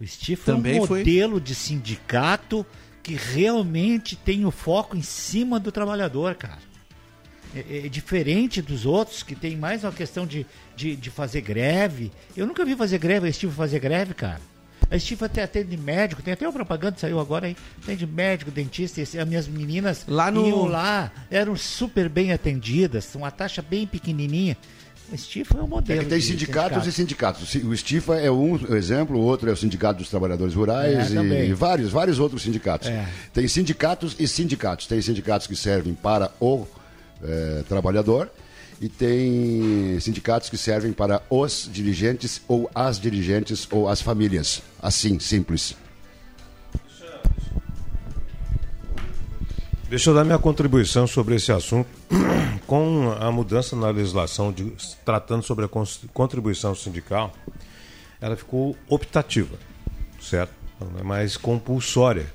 [0.00, 0.98] O Estifa Também é um foi.
[1.00, 2.64] modelo de sindicato
[3.02, 6.58] que realmente tem o foco em cima do trabalhador, cara.
[7.54, 10.44] É, é diferente dos outros que tem mais uma questão de,
[10.76, 12.12] de, de fazer greve.
[12.36, 14.40] Eu nunca vi fazer greve, a Estifa fazer greve, cara.
[14.90, 17.56] A Estifa até atende médico, tem até uma propaganda que saiu agora aí.
[17.82, 23.30] Atende médico, dentista, as minhas meninas Lá no- iam lá, eram super bem atendidas, uma
[23.30, 24.56] taxa bem pequenininha.
[25.10, 26.00] O Estifa é um É modelo.
[26.02, 27.40] que tem sindicatos e sindicato.
[27.46, 27.70] sindicatos.
[27.70, 31.48] O Estifa é um exemplo, o outro é o Sindicato dos Trabalhadores Rurais É, e,
[31.48, 32.88] e vários, vários outros sindicatos.
[32.88, 33.06] É.
[33.32, 34.86] Tem sindicatos e sindicatos.
[34.86, 36.66] Tem sindicatos que servem para o
[37.22, 38.30] eh, trabalhador
[38.80, 44.62] e tem sindicatos que servem para os dirigentes ou as dirigentes ou as famílias.
[44.80, 45.76] Assim, simples.
[49.88, 51.88] Deixa eu dar minha contribuição sobre esse assunto.
[52.66, 54.70] Com a mudança na legislação de,
[55.02, 55.68] tratando sobre a
[56.12, 57.32] contribuição sindical,
[58.20, 59.56] ela ficou optativa,
[60.20, 60.52] certo?
[60.78, 62.26] Não é mais compulsória,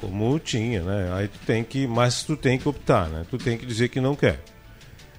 [0.00, 1.12] como tinha, né?
[1.14, 3.26] Aí tu tem que, mas tu tem que optar, né?
[3.28, 4.40] Tu tem que dizer que não quer.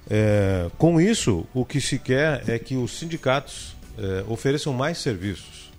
[0.08, 5.72] É, com isso, o que se quer é que os sindicatos é, ofereçam mais serviços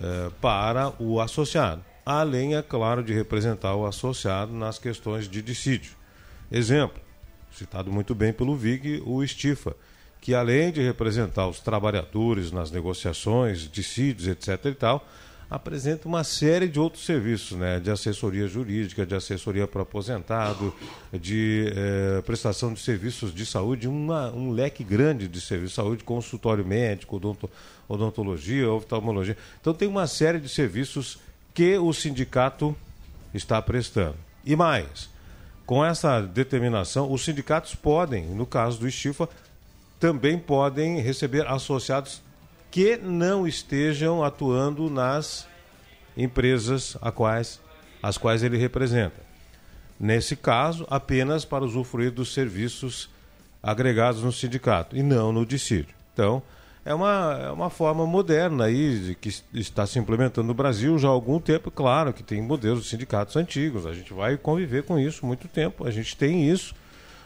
[0.00, 5.92] é, para o associado, além, é claro, de representar o associado nas questões de dissídio.
[6.52, 7.00] Exemplo,
[7.50, 9.74] citado muito bem pelo VIG, o Estifa,
[10.20, 14.66] que além de representar os trabalhadores nas negociações, dissídios, etc.
[14.66, 15.08] e tal,
[15.48, 20.74] apresenta uma série de outros serviços, né, de assessoria jurídica, de assessoria para aposentado,
[21.12, 26.04] de eh, prestação de serviços de saúde, uma, um leque grande de serviços de saúde,
[26.04, 27.48] consultório médico, odonto,
[27.88, 29.36] odontologia, oftalmologia.
[29.60, 31.18] Então tem uma série de serviços
[31.54, 32.76] que o sindicato
[33.32, 34.16] está prestando.
[34.44, 35.08] E mais,
[35.64, 39.28] com essa determinação, os sindicatos podem, no caso do Estifa,
[39.98, 42.20] também podem receber associados
[42.76, 45.48] que não estejam atuando nas
[46.14, 47.58] empresas a quais,
[48.02, 49.16] as quais ele representa.
[49.98, 53.08] Nesse caso, apenas para usufruir dos serviços
[53.62, 55.94] agregados no sindicato e não no dissídio.
[56.12, 56.42] Então,
[56.84, 61.12] é uma, é uma forma moderna aí que está se implementando no Brasil já há
[61.12, 61.70] algum tempo.
[61.70, 65.88] Claro que tem modelos de sindicatos antigos, a gente vai conviver com isso muito tempo,
[65.88, 66.74] a gente tem isso.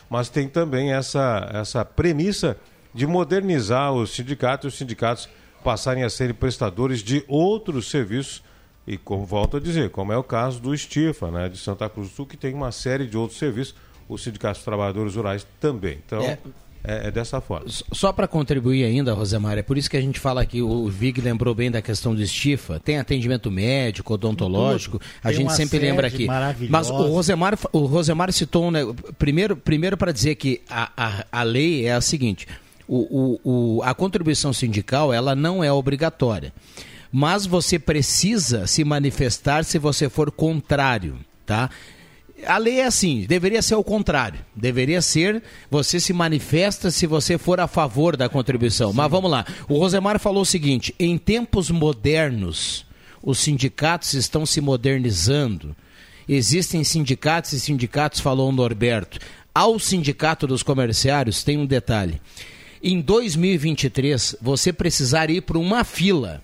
[0.09, 2.57] mas tem também essa, essa premissa
[2.95, 5.29] de modernizar os sindicatos e os sindicatos
[5.63, 8.43] passarem a serem prestadores de outros serviços
[8.87, 12.09] e como volto a dizer, como é o caso do Estifa, né, de Santa Cruz
[12.09, 13.75] do Sul, que tem uma série de outros serviços,
[14.09, 15.99] os sindicatos dos trabalhadores rurais também.
[16.05, 16.39] Então, é,
[16.83, 17.67] é, é dessa forma.
[17.69, 21.21] Só para contribuir ainda, Rosemar, é por isso que a gente fala aqui, o Vig
[21.21, 26.27] lembrou bem da questão do Estifa, tem atendimento médico, odontológico, a gente sempre lembra aqui.
[26.69, 28.81] Mas o Rosemar, o Rosemar citou, né,
[29.19, 32.49] primeiro, primeiro para dizer que a, a, a lei é a seguinte,
[32.93, 36.53] o, o, o, a contribuição sindical ela não é obrigatória
[37.13, 41.69] mas você precisa se manifestar se você for contrário, tá?
[42.47, 44.41] A lei é assim, deveria ser o contrário.
[44.55, 48.93] Deveria ser você se manifesta se você for a favor da contribuição.
[48.93, 48.97] Sim.
[48.97, 49.45] Mas vamos lá.
[49.69, 52.87] O Rosemar falou o seguinte: em tempos modernos,
[53.23, 55.77] os sindicatos estão se modernizando.
[56.27, 59.19] Existem sindicatos e sindicatos, falou o Norberto.
[59.53, 62.21] Ao sindicato dos comerciários tem um detalhe.
[62.83, 66.43] Em 2023, você precisar ir para uma fila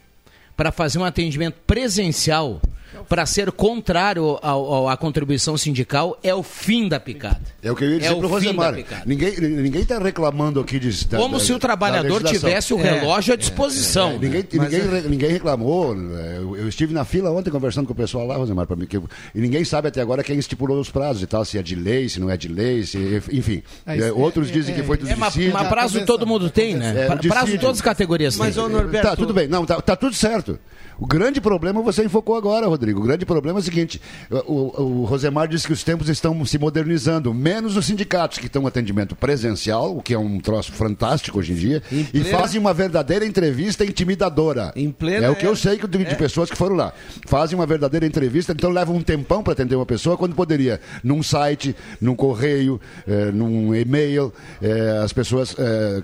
[0.55, 2.61] para fazer um atendimento presencial
[3.09, 7.41] para ser contrário ao, à contribuição sindical é o fim da picada.
[7.63, 8.75] É o que eu ia dizer é para o Rosemar.
[9.05, 11.07] Ninguém está reclamando aqui de.
[11.07, 14.11] Da, Como da, se o trabalhador tivesse o relógio é, à disposição.
[14.11, 15.97] É, é, ninguém, ninguém, é- ninguém, reclamou.
[15.97, 18.87] Eu, eu, estive na fila ontem conversando com o pessoal lá, Rosemar, para mim.
[18.87, 21.75] Que, e ninguém sabe até agora quem estipulou os prazos e tal, se é de
[21.75, 23.63] lei, se não é de lei, se, enfim.
[23.87, 27.07] É, outros dizem que foi tudo é, mas, mas prazo todo mundo tem, né?
[27.29, 28.69] prazo todas as categorias mas, têm.
[28.69, 29.09] Norberto...
[29.09, 29.49] Tá, tudo bem.
[29.49, 30.59] Não, tá, tá tudo certo.
[30.99, 32.96] O grande problema você enfocou agora, Rodrigo.
[32.97, 34.01] O grande problema é o seguinte:
[34.47, 38.67] o, o Rosemar disse que os tempos estão se modernizando, menos os sindicatos, que estão
[38.67, 42.29] atendimento presencial, o que é um troço fantástico hoje em dia, em plena...
[42.29, 44.73] e fazem uma verdadeira entrevista intimidadora.
[44.75, 46.15] Em plena é o que eu sei de, de é.
[46.15, 46.93] pessoas que foram lá.
[47.27, 51.23] Fazem uma verdadeira entrevista, então levam um tempão para atender uma pessoa, quando poderia, num
[51.23, 54.33] site, num correio, eh, num e-mail,
[54.63, 56.03] eh, as pessoas eh,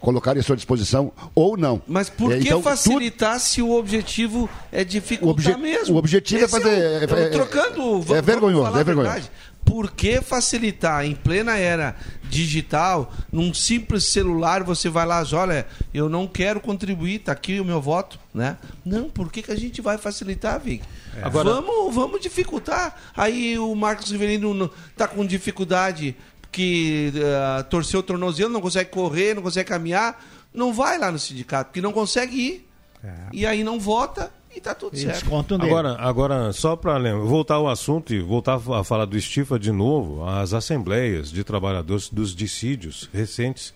[0.00, 1.82] colocarem à sua disposição ou não.
[1.86, 3.42] Mas por que então, facilitar tu...
[3.42, 5.94] se o objetivo é dificultar o obje mesmo.
[5.94, 6.78] O objetivo é Esse é fazer.
[6.78, 8.14] É, é, trocando.
[8.14, 9.30] É vergonhoso, é vergonhoso.
[9.64, 11.94] Por que facilitar em plena era
[12.28, 17.64] digital, num simples celular, você vai lá, olha, eu não quero contribuir, tá aqui o
[17.64, 18.56] meu voto, né?
[18.84, 20.84] Não, por que, que a gente vai facilitar, Vic?
[21.16, 21.24] É.
[21.24, 21.52] Agora...
[21.54, 22.96] Vamos, vamos dificultar.
[23.16, 26.16] Aí o Marcos Rivelino tá com dificuldade
[26.50, 30.22] que uh, torceu o tornozelo, não consegue correr, não consegue caminhar,
[30.52, 32.68] não vai lá no sindicato, porque não consegue ir.
[33.02, 33.14] É.
[33.32, 35.24] E aí não vota e tá tudo e certo.
[35.64, 40.24] Agora, agora, só para voltar ao assunto e voltar a falar do Estifa de novo,
[40.24, 43.74] as assembleias de trabalhadores dos dissídios recentes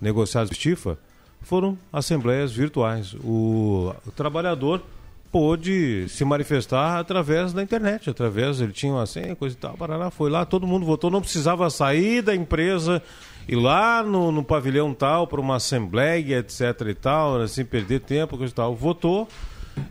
[0.00, 0.98] negociados do Estifa
[1.42, 3.14] foram assembleias virtuais.
[3.22, 4.82] O, o trabalhador
[5.30, 10.10] pôde se manifestar através da internet, através, ele tinha uma senha, coisa e tal, parará,
[10.10, 13.02] foi lá, todo mundo votou, não precisava sair da empresa
[13.48, 18.36] ir lá no, no pavilhão tal para uma assembleia, etc e tal, assim, perder tempo,
[18.36, 18.74] coisa e tal.
[18.74, 19.28] Votou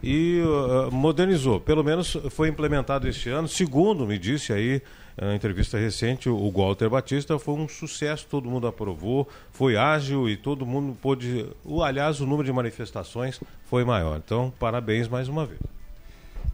[0.01, 1.59] e uh, modernizou.
[1.59, 3.47] Pelo menos foi implementado este ano.
[3.47, 4.81] Segundo me disse aí,
[5.19, 10.35] na entrevista recente, o Walter Batista foi um sucesso, todo mundo aprovou, foi ágil e
[10.35, 11.45] todo mundo pôde.
[11.83, 14.21] Aliás, o número de manifestações foi maior.
[14.23, 15.59] Então, parabéns mais uma vez.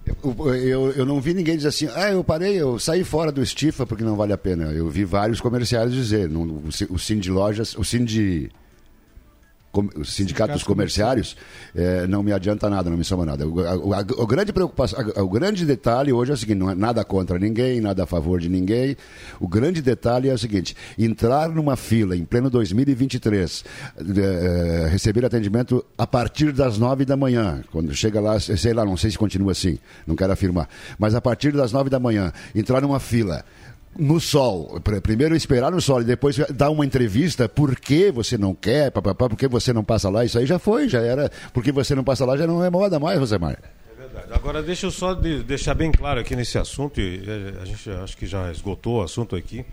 [0.05, 3.41] Eu, eu, eu, não vi ninguém dizer assim, ah, eu parei, eu saí fora do
[3.41, 4.65] Estifa porque não vale a pena.
[4.65, 8.05] Eu vi vários comerciários dizer, no, o, o de Lojas, o Cine
[9.95, 11.37] os sindicatos comerciários,
[11.73, 13.47] é, não me adianta nada, não me soma nada.
[13.47, 16.75] O, a, o grande preocupação, a, o grande detalhe hoje é o seguinte: não é
[16.75, 18.97] nada contra ninguém, nada a favor de ninguém.
[19.39, 23.63] O grande detalhe é o seguinte: entrar numa fila em pleno 2023,
[23.97, 28.97] é, receber atendimento a partir das nove da manhã, quando chega lá, sei lá, não
[28.97, 30.67] sei se continua assim, não quero afirmar,
[30.99, 33.45] mas a partir das nove da manhã, entrar numa fila
[33.97, 34.79] no sol.
[35.03, 37.47] Primeiro esperar no sol e depois dar uma entrevista.
[37.49, 38.91] Por que você não quer?
[38.91, 40.23] Papapá, por que você não passa lá?
[40.25, 41.29] Isso aí já foi, já era.
[41.53, 43.57] Porque você não passa lá já não é moda mais, Rosemar.
[43.91, 44.27] É verdade.
[44.31, 47.23] Agora, deixa eu só de, deixar bem claro aqui nesse assunto, e
[47.61, 49.65] a gente acho que já esgotou o assunto aqui,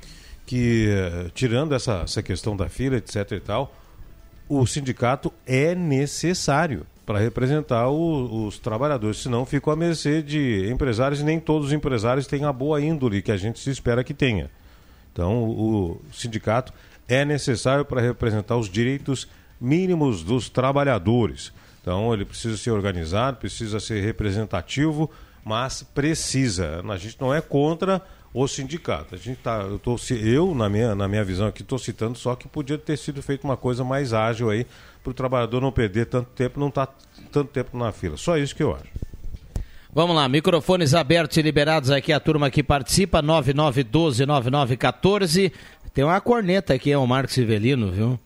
[0.45, 3.75] que eh, tirando essa, essa questão da fila, etc e tal,
[4.49, 11.23] o sindicato é necessário para representar o, os trabalhadores, senão ficam à mercê de empresários
[11.23, 14.12] e nem todos os empresários têm a boa índole que a gente se espera que
[14.12, 14.51] tenha.
[15.11, 16.71] Então, o, o sindicato
[17.09, 19.27] é necessário para representar os direitos
[19.59, 21.51] mínimos dos trabalhadores.
[21.81, 25.11] Então, ele precisa ser organizado, precisa ser representativo,
[25.42, 26.85] mas precisa.
[26.87, 29.14] A gente não é contra o sindicato.
[29.14, 32.37] A gente tá, eu, tô, eu na minha na minha visão aqui estou citando só
[32.37, 34.67] que podia ter sido feito uma coisa mais ágil aí
[35.03, 36.95] para o trabalhador não perder tanto tempo, não estar tá
[37.33, 38.17] tanto tempo na fila.
[38.17, 38.87] Só isso que eu acho.
[39.93, 45.51] Vamos lá, microfones abertos e liberados aqui, a turma que participa, 9912-9914.
[45.95, 48.20] Tem uma corneta aqui, é o Marcos Civelino, viu?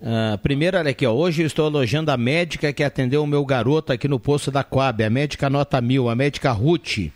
[0.00, 3.44] Uh, primeiro, olha aqui, ó, hoje eu estou elogiando a médica que atendeu o meu
[3.44, 7.10] garoto aqui no posto da Coab, a médica nota mil, a médica Ruth.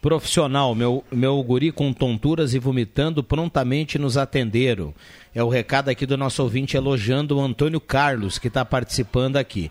[0.00, 4.94] Profissional, meu, meu guri com tonturas e vomitando prontamente nos atenderam.
[5.34, 9.70] É o recado aqui do nosso ouvinte elogiando o Antônio Carlos, que está participando aqui.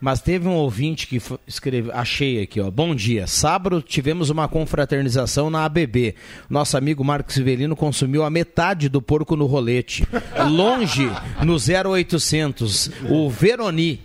[0.00, 2.70] Mas teve um ouvinte que escreveu, achei aqui, ó.
[2.70, 3.26] Bom dia.
[3.26, 6.14] Sábado tivemos uma confraternização na ABB.
[6.48, 10.06] Nosso amigo Marcos Civelino consumiu a metade do porco no rolete.
[10.50, 11.06] Longe,
[11.44, 14.00] no 0800, o Veroni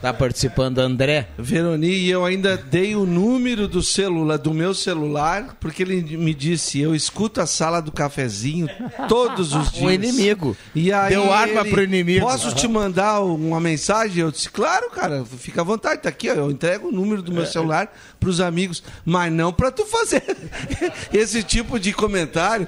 [0.00, 1.28] Tá participando André.
[1.38, 6.32] Veroni, e eu ainda dei o número do celular, do meu celular, porque ele me
[6.32, 8.66] disse, eu escuto a sala do cafezinho
[9.08, 9.84] todos os dias.
[9.84, 10.56] O inimigo.
[10.74, 12.24] E aí Deu arma ele, pro inimigo.
[12.24, 14.22] Posso te mandar uma mensagem?
[14.22, 17.30] Eu disse, claro, cara, fica à vontade, tá aqui, ó, eu entrego o número do
[17.30, 20.22] meu celular pros amigos, mas não para tu fazer
[21.12, 22.66] esse tipo de comentário,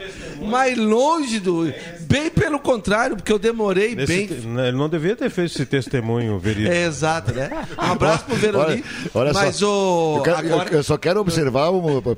[0.51, 1.73] mais longe do...
[2.01, 4.27] Bem pelo contrário, porque eu demorei Nesse bem...
[4.27, 6.73] te- Ele não devia ter feito esse testemunho verídico.
[6.73, 7.67] É, exato, né?
[7.79, 8.83] Um abraço pro Veroni.
[9.15, 10.17] Olha, olha mas só, o...
[10.19, 10.71] eu, quero- agora...
[10.71, 11.69] eu- eu só quero observar,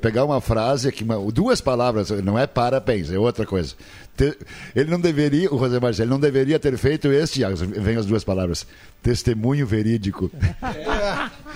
[0.01, 3.75] pegar uma frase aqui, uma- duas palavras, não é parabéns, é outra coisa.
[4.73, 7.41] Ele não deveria, o José Marcelo, não deveria ter feito este,
[7.77, 8.65] vem as duas palavras,
[9.03, 10.31] testemunho verídico.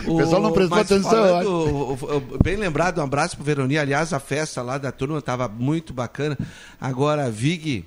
[0.06, 1.10] O pessoal não prestou mas atenção.
[1.12, 3.78] falando, bem lembrado, um abraço pro Veroni.
[3.78, 6.38] Aliás, a festa lá da turma estava muito bacana.
[6.82, 7.86] Agora, Vig,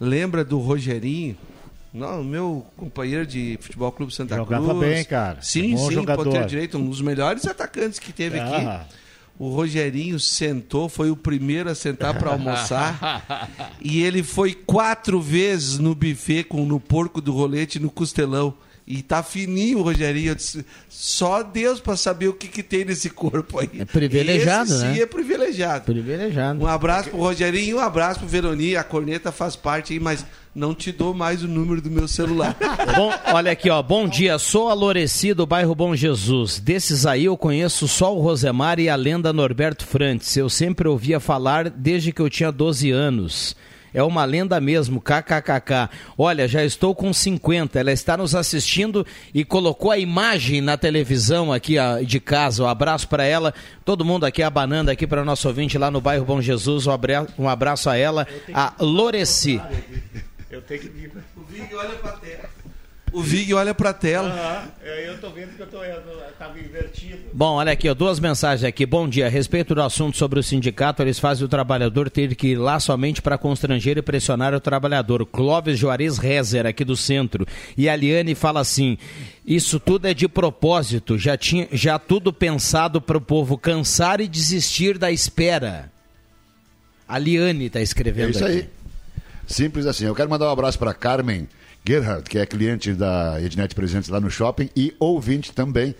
[0.00, 1.36] lembra do Rogerinho?
[1.92, 4.80] Não, meu companheiro de Futebol Clube Santa Jogava Cruz.
[4.80, 5.38] bem, cara.
[5.40, 6.24] Sim, Bom sim, jogador.
[6.24, 8.82] ponteiro direito, um dos melhores atacantes que teve Ah.
[8.82, 8.94] aqui.
[9.38, 13.48] O Rogerinho sentou, foi o primeiro a sentar para almoçar.
[13.80, 18.52] e ele foi quatro vezes no buffet com no porco do rolete no costelão.
[18.90, 20.30] E tá fininho o Rogerinho.
[20.30, 23.68] Eu disse, só Deus para saber o que, que tem nesse corpo aí.
[23.78, 24.94] É privilegiado, Esse né?
[24.94, 25.84] Sim, é privilegiado.
[25.84, 26.64] Privilegiado.
[26.64, 28.76] Um abraço pro Rogerinho, um abraço pro Veroni.
[28.76, 30.24] A corneta faz parte aí, mas
[30.54, 32.56] não te dou mais o número do meu celular.
[32.96, 33.82] Bom, olha aqui, ó.
[33.82, 36.58] Bom dia, sou a Loreci do bairro Bom Jesus.
[36.58, 40.34] Desses aí eu conheço só o Rosemar e a lenda Norberto Frantz.
[40.34, 43.54] Eu sempre ouvia falar desde que eu tinha 12 anos.
[43.98, 45.88] É uma lenda mesmo, kkkk.
[46.16, 47.80] Olha, já estou com 50.
[47.80, 51.74] Ela está nos assistindo e colocou a imagem na televisão aqui
[52.06, 52.62] de casa.
[52.62, 53.52] Um abraço para ela.
[53.84, 56.86] Todo mundo aqui abanando aqui para nosso ouvinte lá no bairro Bom Jesus.
[56.86, 59.60] Um abra- um abraço a ela, a Loreci.
[60.50, 61.12] Eu tenho que vir.
[61.36, 62.57] o Vig olha pra tela.
[63.12, 64.68] O Vig olha pra tela.
[64.84, 66.00] eu tô vendo que eu tô, eu
[66.38, 67.18] tava invertido.
[67.32, 68.84] Bom, olha aqui, ó, duas mensagens aqui.
[68.86, 69.26] Bom dia.
[69.26, 72.78] A respeito do assunto sobre o sindicato, eles fazem o trabalhador ter que ir lá
[72.78, 75.24] somente para constranger e pressionar o trabalhador.
[75.26, 77.46] Clóvis Juarez Rezer, aqui do centro.
[77.76, 78.98] E a Liane fala assim:
[79.46, 84.28] isso tudo é de propósito, já, tinha, já tudo pensado para o povo cansar e
[84.28, 85.90] desistir da espera.
[87.06, 88.54] A Liane está escrevendo É isso aqui.
[88.54, 88.68] aí.
[89.46, 90.04] Simples assim.
[90.04, 91.48] Eu quero mandar um abraço para Carmen
[91.88, 95.94] Gerhardt, que é cliente da Ednet Presentes lá no shopping e ouvinte também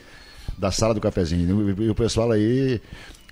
[0.58, 1.82] da sala do cafezinho.
[1.82, 2.78] E o pessoal aí,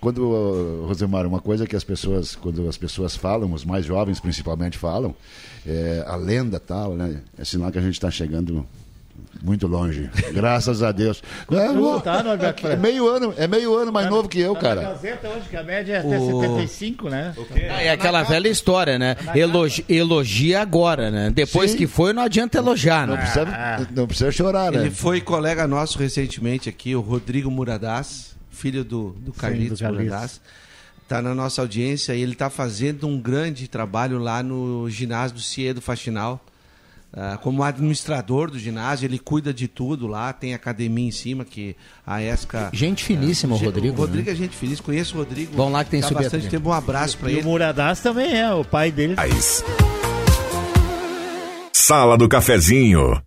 [0.01, 4.79] quando, Rosemar, uma coisa que as pessoas, quando as pessoas falam, os mais jovens principalmente
[4.79, 5.15] falam,
[5.67, 7.21] é a lenda tal, né?
[7.37, 8.67] É sinal que a gente está chegando
[9.43, 10.11] muito longe.
[10.33, 11.23] Graças a Deus.
[11.51, 12.25] É, Tu tá,
[12.71, 14.81] é meio ano, é meio ano mais novo que eu, Tá na cara.
[14.93, 17.35] Gazeta hoje, que a média é até O- 75, né?
[17.71, 19.17] Ah, É aquela velha história, né?
[19.35, 21.31] Elogi- elogia agora, né?
[21.35, 21.77] Depois Sim.
[21.77, 23.21] que foi, não adianta elogiar, Não né?
[23.21, 24.81] precisa, não precisa chorar, né?
[24.83, 29.81] Ele foi colega nosso recentemente aqui, o Rodrigo Muradás, filho do, do Carlitos.
[29.81, 30.41] Muradás.
[31.03, 35.41] Está na nossa audiência e ele está fazendo um grande trabalho lá no ginásio do
[35.43, 36.45] Ciedo Faxinal.
[37.19, 41.75] Ah, como administrador do ginásio, ele cuida de tudo lá, tem academia em cima que
[42.07, 42.69] a ESCA.
[42.75, 43.97] Gente finíssima, o Rodrigo.
[43.97, 44.33] O Rodrigo né?
[44.35, 45.57] é gente feliz, conheço o Rodrigo.
[45.57, 46.69] Vão lá que tem subir bastante a tempo.
[46.69, 47.47] Um abraço para E o ele.
[47.47, 49.17] Muradás também é, o pai dele.
[51.73, 53.19] Sala do Cafezinho.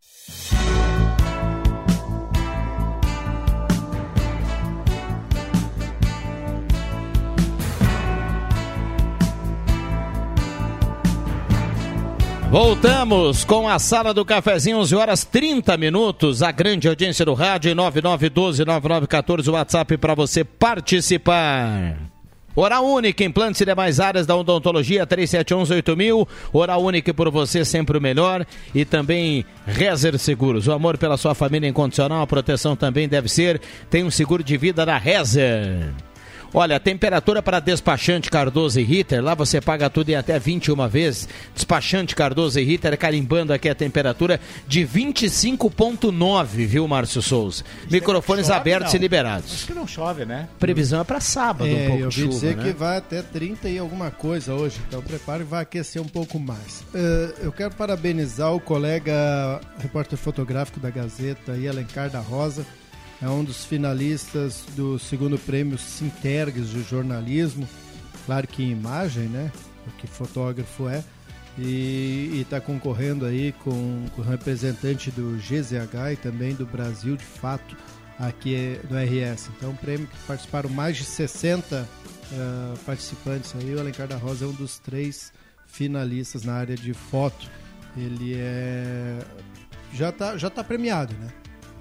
[12.50, 16.42] Voltamos com a sala do cafezinho, 11 horas 30 minutos.
[16.42, 21.96] A grande audiência do rádio 9912-9914, o WhatsApp para você participar.
[22.56, 26.28] Oral Única, implantes e demais áreas da odontologia, 3711-8000.
[26.52, 28.44] Oral Única por você, sempre o melhor.
[28.74, 30.68] E também Rezer Seguros.
[30.68, 33.62] O amor pela sua família incondicional, a proteção também deve ser.
[33.92, 35.94] Tem um seguro de vida da Rezer.
[36.54, 40.88] Olha, a temperatura para despachante Cardoso e Ritter, lá você paga tudo em até 21
[40.88, 41.30] vezes.
[41.54, 47.64] Despachante Cardoso e Ritter carimbando aqui a temperatura de 25.9, viu, Márcio Souza?
[47.90, 49.00] Microfones chove, abertos não.
[49.00, 49.54] e liberados.
[49.54, 50.48] Acho que não chove, né?
[50.60, 52.64] Previsão é para sábado, um É, pouco eu de chuva, dizer né?
[52.64, 56.40] que vai até 30 e alguma coisa hoje, então prepare e vai aquecer um pouco
[56.40, 56.84] mais.
[56.94, 62.66] Eh, eu quero parabenizar o colega repórter fotográfico da Gazeta, aí, Alencar da Rosa,
[63.22, 67.68] é um dos finalistas do segundo prêmio Sintergues de jornalismo,
[68.26, 69.52] claro que em imagem, né,
[69.84, 71.04] porque fotógrafo é,
[71.58, 77.26] e está concorrendo aí com, com o representante do GZH e também do Brasil de
[77.26, 77.76] Fato,
[78.18, 79.50] aqui é do RS.
[79.58, 81.88] Então, um prêmio que participaram mais de 60
[82.32, 83.74] ah, participantes aí.
[83.74, 85.34] O Alencar da Rosa é um dos três
[85.66, 87.50] finalistas na área de foto.
[87.98, 89.20] Ele é
[89.94, 91.30] já tá, já tá premiado, né?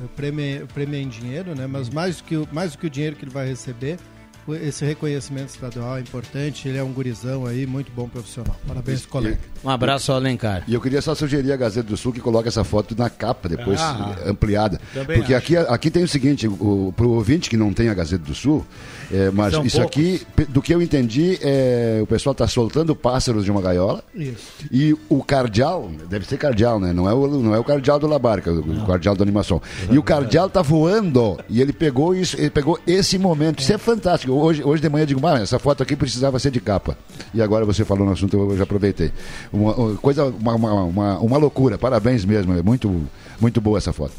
[0.01, 1.67] O prêmio, o prêmio é em dinheiro, né?
[1.67, 3.99] Mas mais do, que, o- mais do que o dinheiro que ele vai receber,
[4.47, 6.69] o- esse reconhecimento estadual é importante.
[6.69, 8.55] Ele é um gurizão aí, muito bom profissional.
[8.67, 9.39] Parabéns, colega.
[9.65, 10.63] Um abraço ao Alencar.
[10.69, 13.49] E eu queria só sugerir a Gazeta do Sul que coloque essa foto na capa
[13.49, 14.81] depois Ah, ampliada.
[14.93, 15.37] Porque acho.
[15.37, 18.65] aqui, aqui tem o seguinte, o, pro ouvinte que não tem a Gazeta do Sul,
[19.13, 22.95] é, mas São isso aqui, pe- do que eu entendi, é, o pessoal está soltando
[22.95, 24.53] pássaros de uma gaiola Isso.
[24.71, 26.93] e o cardeal, deve ser cardeal, né?
[26.93, 29.61] Não é o, não é o cardeal do Labarca, o cardeal do animação.
[29.91, 33.61] E o cardeal tá voando e ele pegou isso, ele pegou esse momento.
[33.61, 34.33] Isso é fantástico.
[34.33, 36.97] Hoje, hoje de manhã eu digo, "Ah, essa foto aqui precisava ser de capa.
[37.33, 39.11] E agora você falou no assunto, eu já aproveitei.
[39.53, 41.79] Uma, uma coisa, uma, uma, uma, uma loucura.
[41.79, 42.53] Parabéns mesmo.
[42.57, 43.03] É muito,
[43.41, 44.13] muito boa essa foto.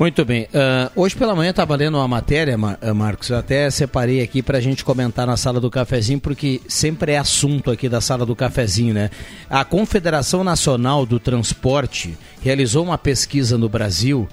[0.00, 0.48] Muito bem.
[0.54, 3.28] Ah, hoje pela manhã estava lendo uma matéria, Mar- ah, Marcos.
[3.28, 7.18] Eu até separei aqui para a gente comentar na sala do cafezinho, porque sempre é
[7.18, 9.10] assunto aqui da sala do cafezinho, né?
[9.50, 14.26] A Confederação Nacional do Transporte realizou uma pesquisa no Brasil.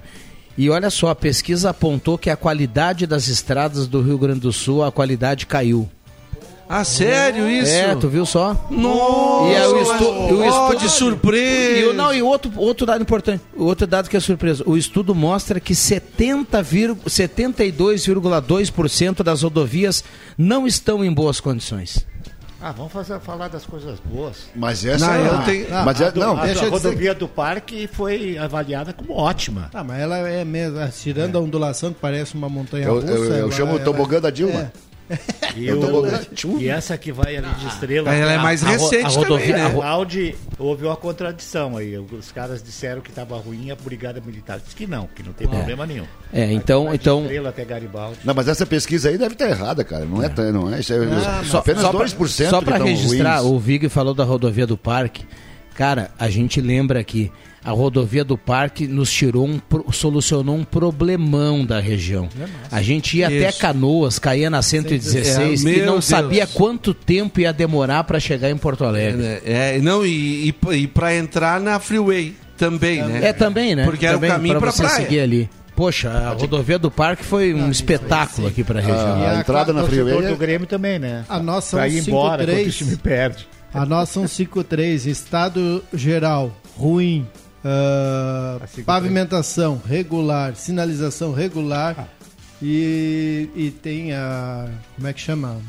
[0.56, 4.52] E olha só, a pesquisa apontou que a qualidade das estradas do Rio Grande do
[4.54, 5.86] Sul, a qualidade caiu.
[6.70, 7.72] Ah, sério isso?
[7.72, 8.54] É, tu viu só?
[8.70, 11.78] Nossa, E é o estu- mas- e o oh, estu- de surpresa.
[11.80, 14.62] E, o- não, e outro, outro dado importante, o outro dado que é surpresa.
[14.66, 20.04] O estudo mostra que 70, vir- 72,2% das rodovias
[20.36, 22.04] não estão em boas condições.
[22.60, 24.48] Ah, vamos fazer, falar das coisas boas.
[24.54, 26.64] Mas essa Não, é eu a- tenho- mas a, é, do- não, a, deixa a
[26.66, 29.70] eu dizer- rodovia do parque foi avaliada como ótima.
[29.72, 33.06] Ah, mas ela é mesmo, ah, tirando a ondulação que parece uma montanha Eu, russa.
[33.12, 34.60] eu, eu ela- chamo o ela- tobogã da Dilma.
[34.60, 34.70] É.
[35.56, 38.14] E, o- e essa que vai ali de estrela.
[38.14, 39.80] Ela é mais a- a recente a também, rodovia, né?
[39.82, 41.96] A Audi houve uma contradição aí.
[41.98, 44.60] Os caras disseram que estava ruim a brigada militar.
[44.64, 46.04] Diz que não, que não tem problema nenhum.
[46.32, 48.18] É, então, então Estrela até Garibaldi.
[48.24, 50.04] Não, mas essa pesquisa aí deve estar errada, cara.
[50.04, 50.98] Não é, tão- não é, isso é
[51.44, 53.52] só, apenas só pra- 2% Só que para estão registrar, ruins.
[53.52, 55.24] o Vig falou da rodovia do Parque.
[55.74, 57.32] Cara, a gente lembra que
[57.64, 59.60] a rodovia do Parque nos tirou um,
[59.92, 62.28] solucionou um problemão da região.
[62.70, 63.58] A gente ia até Isso.
[63.58, 66.56] Canoas, caía na 116 É, e não meu sabia Deus.
[66.56, 69.22] quanto tempo ia demorar para chegar em Porto Alegre.
[69.24, 73.20] É, é, não, e, e, e para entrar na freeway também, né?
[73.28, 73.84] É também, né?
[73.84, 74.96] Porque era o Também caminho pra você praia.
[74.96, 75.50] seguir ali.
[75.76, 79.20] Poxa, a rodovia do Parque foi um espetáculo aqui para a região.
[79.20, 81.24] E A a entrada na ca- freeway é- do Grêmio também, né?
[81.28, 82.76] A nossa Pra ir embora quando o 153.
[82.76, 83.46] time perde.
[83.72, 87.26] A nossa 153, estado geral, ruim.
[87.64, 88.84] Ah, 53.
[88.86, 92.08] pavimentação regular, sinalização regular
[92.62, 94.68] e, e tem a.
[94.96, 95.60] Como é que chama?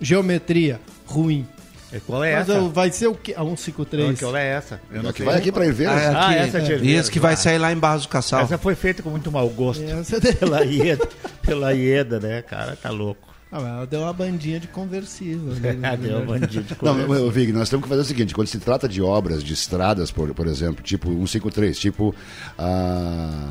[0.00, 1.46] Geometria ruim.
[1.92, 2.58] E Qual é Mas essa?
[2.58, 3.32] ah, vai ser o que?
[3.32, 4.20] A 153.
[4.20, 4.78] Qual é essa?
[4.92, 5.86] Eu não Que vai aqui para ir ver.
[5.88, 8.42] Ah, Ah, aqui, essa é Esse que vai sair lá em Barros do Cassal.
[8.42, 9.82] Essa foi feita com muito mau gosto.
[9.82, 11.08] Essa- Pela Ieda,
[11.42, 12.76] pela Ieda, né, cara?
[12.76, 13.27] Tá louco.
[13.50, 15.54] Ah, mas ela deu uma bandinha de conversível.
[15.54, 15.96] né?
[15.96, 17.08] Deu um bandido de Não, conversa.
[17.14, 20.10] meu, Vig, nós temos que fazer o seguinte: quando se trata de obras, de estradas,
[20.10, 22.14] por, por exemplo, tipo 153, tipo
[22.58, 23.48] a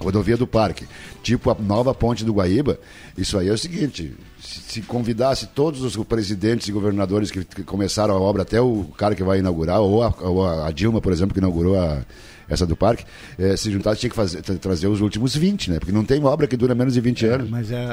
[0.00, 0.86] rodovia do Parque,
[1.22, 2.78] tipo a nova ponte do Guaíba,
[3.18, 7.62] isso aí é o seguinte: se, se convidasse todos os presidentes e governadores que, que
[7.62, 11.12] começaram a obra, até o cara que vai inaugurar, ou a, ou a Dilma, por
[11.12, 12.02] exemplo, que inaugurou a-
[12.50, 13.04] essa do Parque,
[13.38, 15.78] eh, se juntasse, tinha que fazer, tra- trazer os últimos 20, né?
[15.78, 17.48] Porque não tem obra que dura menos de 20 anos.
[17.48, 17.86] Mas é,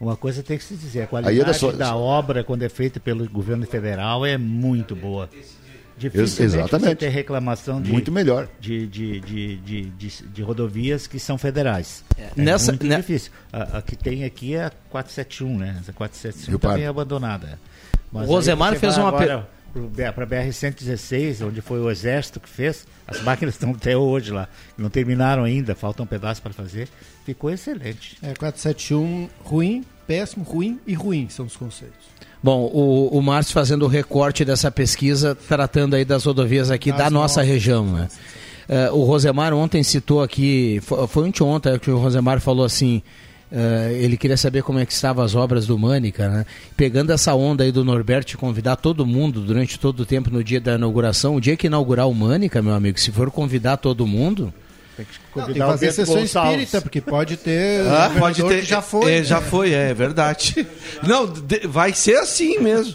[0.00, 2.62] uma coisa tem que se dizer, a Aí qualidade é da sua- da obra, quando
[2.62, 5.28] é feita pelo governo federal, é muito boa.
[5.98, 6.88] Dificilmente exatamente.
[6.90, 8.48] você ter reclamação de, Muito melhor.
[8.60, 12.04] de, de, de, de, de- de rodovias que são federais.
[12.18, 13.32] É, Nessa- muito ne- difícil.
[13.50, 15.76] A, a que tem aqui é a 471, né?
[15.80, 17.58] Essa 471 Rio também é abandonada.
[18.12, 19.48] Mas O Rosemar fez uma agora
[20.14, 24.48] Para a BR-116, onde foi o Exército que fez, as máquinas estão até hoje lá.
[24.76, 26.88] Não terminaram ainda, falta um pedaço para fazer.
[27.24, 28.16] Ficou excelente.
[28.22, 32.06] É 471, ruim, péssimo, ruim e ruim são os conceitos.
[32.42, 36.98] Bom, o, o Márcio fazendo o recorte dessa pesquisa, tratando aí das rodovias aqui Das
[36.98, 37.48] da nossa novas.
[37.54, 38.08] região, né?
[38.68, 43.02] Eh, o Rosemar ontem citou aqui, fo- foi ontem ontem que o Rosemar falou assim,
[43.50, 46.46] Uh, ele queria saber como é que estavam as obras do Mânica, né?
[46.76, 50.42] Pegando essa onda aí do Norberto de convidar todo mundo durante todo o tempo no
[50.42, 54.04] dia da inauguração, o dia que inaugurar o Mânica, meu amigo, se for convidar todo
[54.04, 54.52] mundo,
[54.96, 57.84] tem que convidar Não, fazer sessão espírita, porque pode ter.
[57.86, 58.64] Ah, pode ter.
[58.64, 59.12] já foi.
[59.12, 60.66] É, já foi, é, é verdade.
[61.06, 61.32] Não,
[61.68, 62.94] vai ser assim mesmo.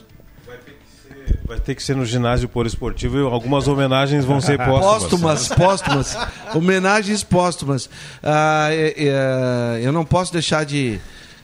[1.52, 5.50] Vai ter que ser no ginásio poliesportivo e algumas homenagens vão ser póstumas.
[5.50, 6.18] Póstumas, póstumas.
[6.56, 7.90] homenagens póstumas.
[8.24, 10.98] Ah, é, é, eu não posso deixar de,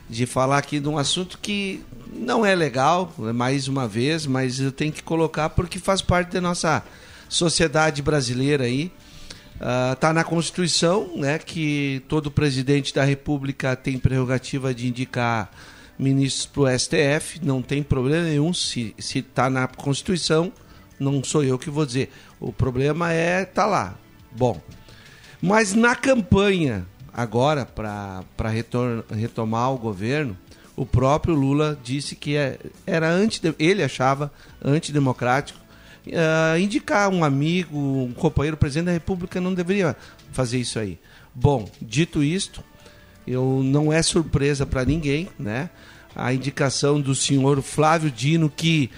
[0.09, 1.83] de falar aqui de um assunto que
[2.13, 6.39] não é legal, mais uma vez, mas eu tenho que colocar porque faz parte da
[6.39, 6.81] nossa
[7.27, 8.89] sociedade brasileira aí.
[9.55, 15.51] Está ah, uh, na Constituição né, que todo presidente da República tem prerrogativa de indicar
[15.97, 20.51] ministros para o STF, não tem problema nenhum se está na Constituição,
[20.99, 22.11] não sou eu que vou dizer.
[22.39, 23.95] O problema é tá lá.
[24.31, 24.61] Bom,
[25.41, 28.23] mas na campanha agora para
[29.09, 30.37] retomar o governo,
[30.75, 34.31] o próprio Lula disse que é, era anti, ele achava
[34.63, 35.59] antidemocrático
[36.07, 39.95] uh, indicar um amigo, um companheiro, presidente da República não deveria
[40.31, 40.99] fazer isso aí.
[41.33, 42.63] Bom, dito isto,
[43.27, 45.69] eu não é surpresa para ninguém, né?
[46.15, 48.89] A indicação do senhor Flávio Dino, que,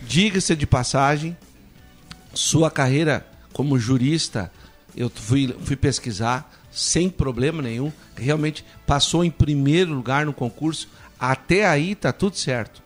[0.00, 1.36] diga-se de passagem,
[2.34, 4.52] sua carreira como jurista,
[4.96, 11.66] eu fui, fui pesquisar sem problema nenhum, realmente passou em primeiro lugar no concurso, até
[11.66, 12.82] aí tá tudo certo.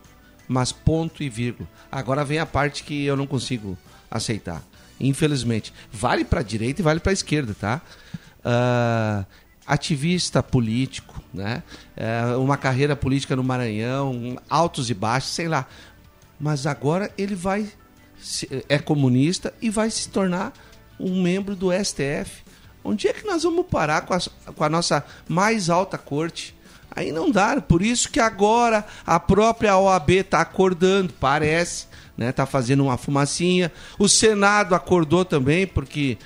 [0.47, 1.69] Mas ponto e vírgula.
[1.91, 3.77] Agora vem a parte que eu não consigo
[4.09, 4.63] aceitar.
[4.99, 5.73] Infelizmente.
[5.91, 7.81] Vale para direita e vale para esquerda, tá?
[8.39, 9.25] Uh,
[9.65, 11.63] ativista político, né?
[11.95, 15.67] É, uma carreira política no Maranhão, altos e baixos, sei lá.
[16.39, 17.67] Mas agora ele vai
[18.69, 20.53] é comunista e vai se tornar
[20.99, 22.43] um membro do STF.
[22.83, 24.19] Onde é que nós vamos parar com a,
[24.53, 26.55] com a nossa mais alta corte?
[26.91, 27.59] Aí não dá.
[27.59, 31.87] Por isso que agora a própria OAB está acordando, parece,
[32.17, 32.31] né?
[32.31, 33.71] Tá fazendo uma fumacinha.
[33.97, 36.17] O Senado acordou também, porque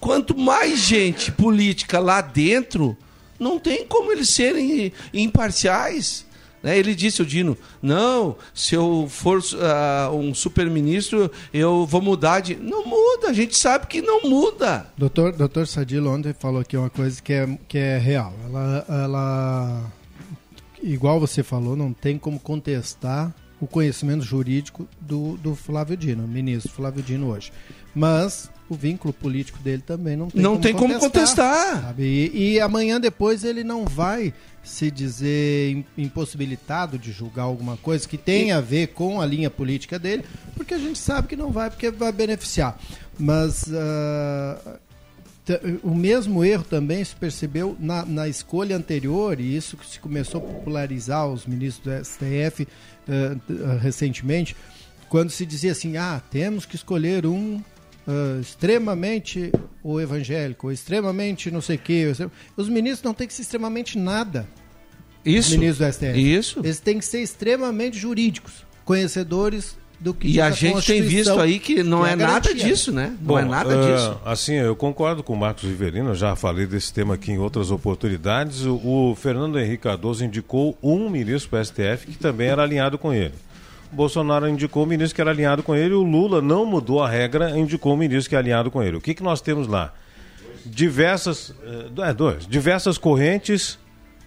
[0.00, 2.96] quanto mais gente política lá dentro,
[3.38, 6.26] não tem como eles serem imparciais.
[6.62, 6.76] Né?
[6.76, 12.56] Ele disse, o Dino, não, se eu for uh, um super-ministro, eu vou mudar de...
[12.56, 14.90] Não muda, a gente sabe que não muda.
[14.96, 18.34] Doutor, doutor Sadilo ontem falou aqui uma coisa que é, que é real.
[18.46, 19.92] Ela, ela,
[20.82, 26.72] igual você falou, não tem como contestar o conhecimento jurídico do, do Flávio Dino, ministro
[26.72, 27.52] Flávio Dino hoje.
[27.94, 31.94] Mas o vínculo político dele também não tem não como tem contestar, como contestar.
[31.98, 38.18] E, e, amanhã depois ele não vai se dizer impossibilitado de julgar alguma coisa que
[38.18, 40.24] tenha a ver com a linha política dele,
[40.56, 42.76] porque a gente sabe que não vai, porque vai beneficiar.
[43.16, 44.78] Mas uh,
[45.84, 50.40] o mesmo erro também se percebeu na, na, escolha anterior, e isso que se começou
[50.40, 54.56] a popularizar os ministros do STF uh, uh, recentemente,
[55.08, 57.62] quando se dizia assim: ah, temos que escolher um
[58.06, 59.52] uh, extremamente
[59.82, 62.12] o evangélico, extremamente não sei o quê.
[62.56, 64.48] Os ministros não têm que ser extremamente nada.
[65.24, 65.50] Isso.
[65.50, 66.34] Os ministros do STF.
[66.34, 66.60] Isso.
[66.60, 71.38] Eles têm que ser extremamente jurídicos, conhecedores do que E a, a gente tem visto
[71.40, 73.16] aí que não é, é nada disso, né?
[73.20, 74.20] Não Bom, é nada uh, disso.
[74.24, 78.64] Assim, eu concordo com o Marcos Riverino, já falei desse tema aqui em outras oportunidades.
[78.64, 82.98] O, o Fernando Henrique Cardoso indicou um ministro para o STF que também era alinhado
[82.98, 83.34] com ele.
[83.96, 87.58] Bolsonaro indicou o ministro que era alinhado com ele, o Lula não mudou a regra,
[87.58, 88.98] indicou o ministro que é alinhado com ele.
[88.98, 89.94] O que, que nós temos lá?
[90.66, 91.54] Diversas,
[92.04, 93.78] é, dois, diversas correntes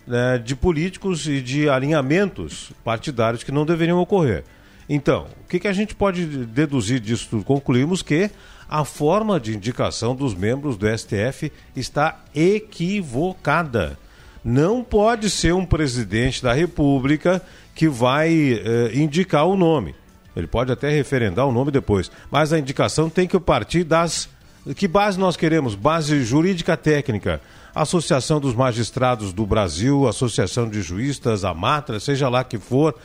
[0.07, 4.43] né, de políticos e de alinhamentos partidários que não deveriam ocorrer.
[4.89, 7.43] Então, o que, que a gente pode deduzir disso tudo?
[7.43, 8.31] Concluímos que
[8.67, 13.99] a forma de indicação dos membros do STF está equivocada.
[14.43, 17.41] Não pode ser um presidente da República
[17.75, 19.95] que vai eh, indicar o nome.
[20.35, 24.29] Ele pode até referendar o nome depois, mas a indicação tem que partir das.
[24.75, 25.75] Que base nós queremos?
[25.75, 27.41] Base jurídica técnica.
[27.73, 32.95] Associação dos Magistrados do Brasil, Associação de Juízes, a Matra, seja lá que for,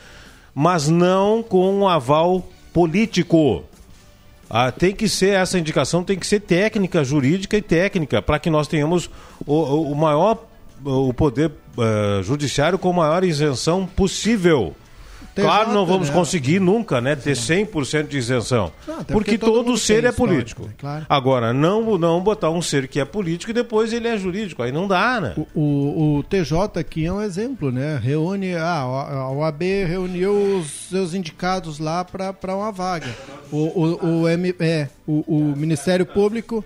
[0.55, 3.64] mas não com um aval político.
[4.49, 8.51] Ah, tem que ser, essa indicação tem que ser técnica, jurídica e técnica, para que
[8.51, 9.11] nós tenhamos
[9.47, 10.47] o, o maior
[10.85, 14.74] o poder uh, judiciário com a maior isenção possível.
[15.35, 16.14] claro, não vamos né?
[16.14, 18.72] conseguir nunca, né, ter 100% de isenção.
[18.87, 20.64] Não, porque, porque, todo, todo ser é político.
[20.64, 20.74] Né?
[20.78, 21.07] Claro.
[21.09, 24.62] Agora, não, não botar um ser que é político e depois ele é jurídico.
[24.62, 25.35] Aí não dá, né?
[25.37, 27.99] O, o, o TJ aqui é um exemplo, né?
[28.03, 33.09] Reúne, ah, a OAB reuniu os seus indicados lá para uma vaga.
[33.51, 36.64] O, o, o, M, é, o, o Ministério Público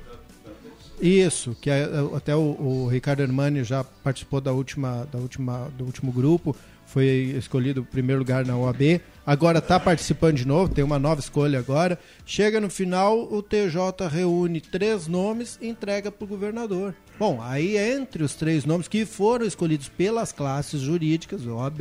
[1.01, 5.71] Isso, que é, é, até o, o Ricardo Hermani já participou da última, da última,
[5.77, 10.83] do último grupo, foi escolhido primeiro lugar na OAB, agora está participando de novo, tem
[10.83, 11.99] uma nova escolha agora.
[12.25, 16.95] Chega no final, o TJ reúne três nomes e entrega para o governador.
[17.19, 21.81] Bom, aí entre os três nomes que foram escolhidos pelas classes jurídicas, OAB,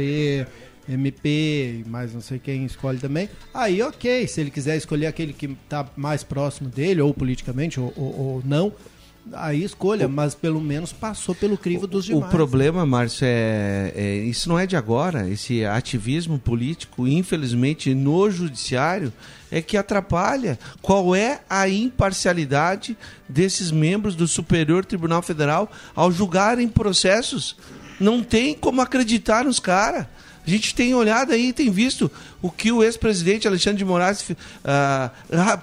[0.89, 3.29] MP, mais não sei quem escolhe também.
[3.53, 7.93] Aí, ok, se ele quiser escolher aquele que está mais próximo dele, ou politicamente, ou,
[7.95, 8.73] ou, ou não,
[9.33, 12.25] aí escolha, o, mas pelo menos passou pelo crivo dos demais.
[12.25, 15.29] O problema, Márcio, é, é, isso não é de agora.
[15.29, 19.11] Esse ativismo político, infelizmente, no judiciário,
[19.51, 20.59] é que atrapalha.
[20.81, 22.97] Qual é a imparcialidade
[23.27, 27.55] desses membros do Superior Tribunal Federal ao julgarem processos?
[27.99, 30.05] Não tem como acreditar nos caras.
[30.47, 32.09] A gente tem olhado aí, tem visto
[32.41, 34.35] o que o ex-presidente Alexandre de Moraes uh,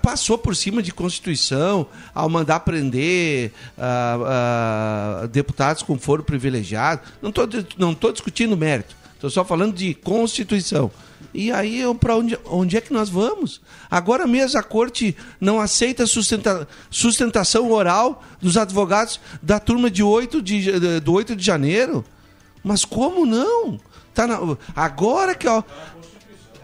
[0.03, 7.01] passou por cima de Constituição ao mandar prender uh, uh, deputados com foro privilegiado.
[7.23, 10.91] Não estou não tô discutindo mérito, estou só falando de Constituição.
[11.33, 13.63] E aí, para onde, onde é que nós vamos?
[13.91, 20.43] Agora mesmo a corte não aceita sustenta, sustentação oral dos advogados da turma de 8
[20.43, 22.05] de, do 8 de janeiro.
[22.63, 23.81] Mas como não?
[24.15, 24.39] Tá na,
[24.77, 25.63] agora que ó,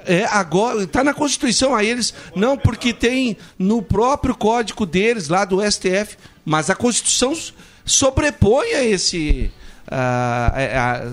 [0.07, 5.45] é, agora tá na Constituição aí eles não porque tem no próprio código deles lá
[5.45, 7.37] do STF, mas a Constituição
[7.85, 9.53] sobrepõe a esse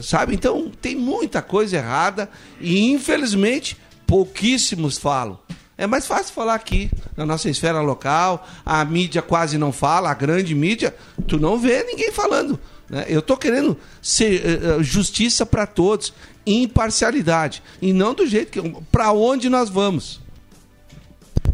[0.04, 0.36] sabe?
[0.36, 2.30] Então tem muita coisa errada
[2.62, 5.40] e infelizmente pouquíssimos falam.
[5.78, 10.14] É mais fácil falar aqui, na nossa esfera local, a mídia quase não fala, a
[10.14, 10.96] grande mídia,
[11.28, 12.60] tu não vê ninguém falando.
[12.90, 13.06] Né?
[13.08, 16.14] Eu estou querendo ser uh, justiça para todos,
[16.46, 17.62] imparcialidade.
[17.82, 18.82] E não do jeito que.
[18.92, 20.22] Para onde nós vamos?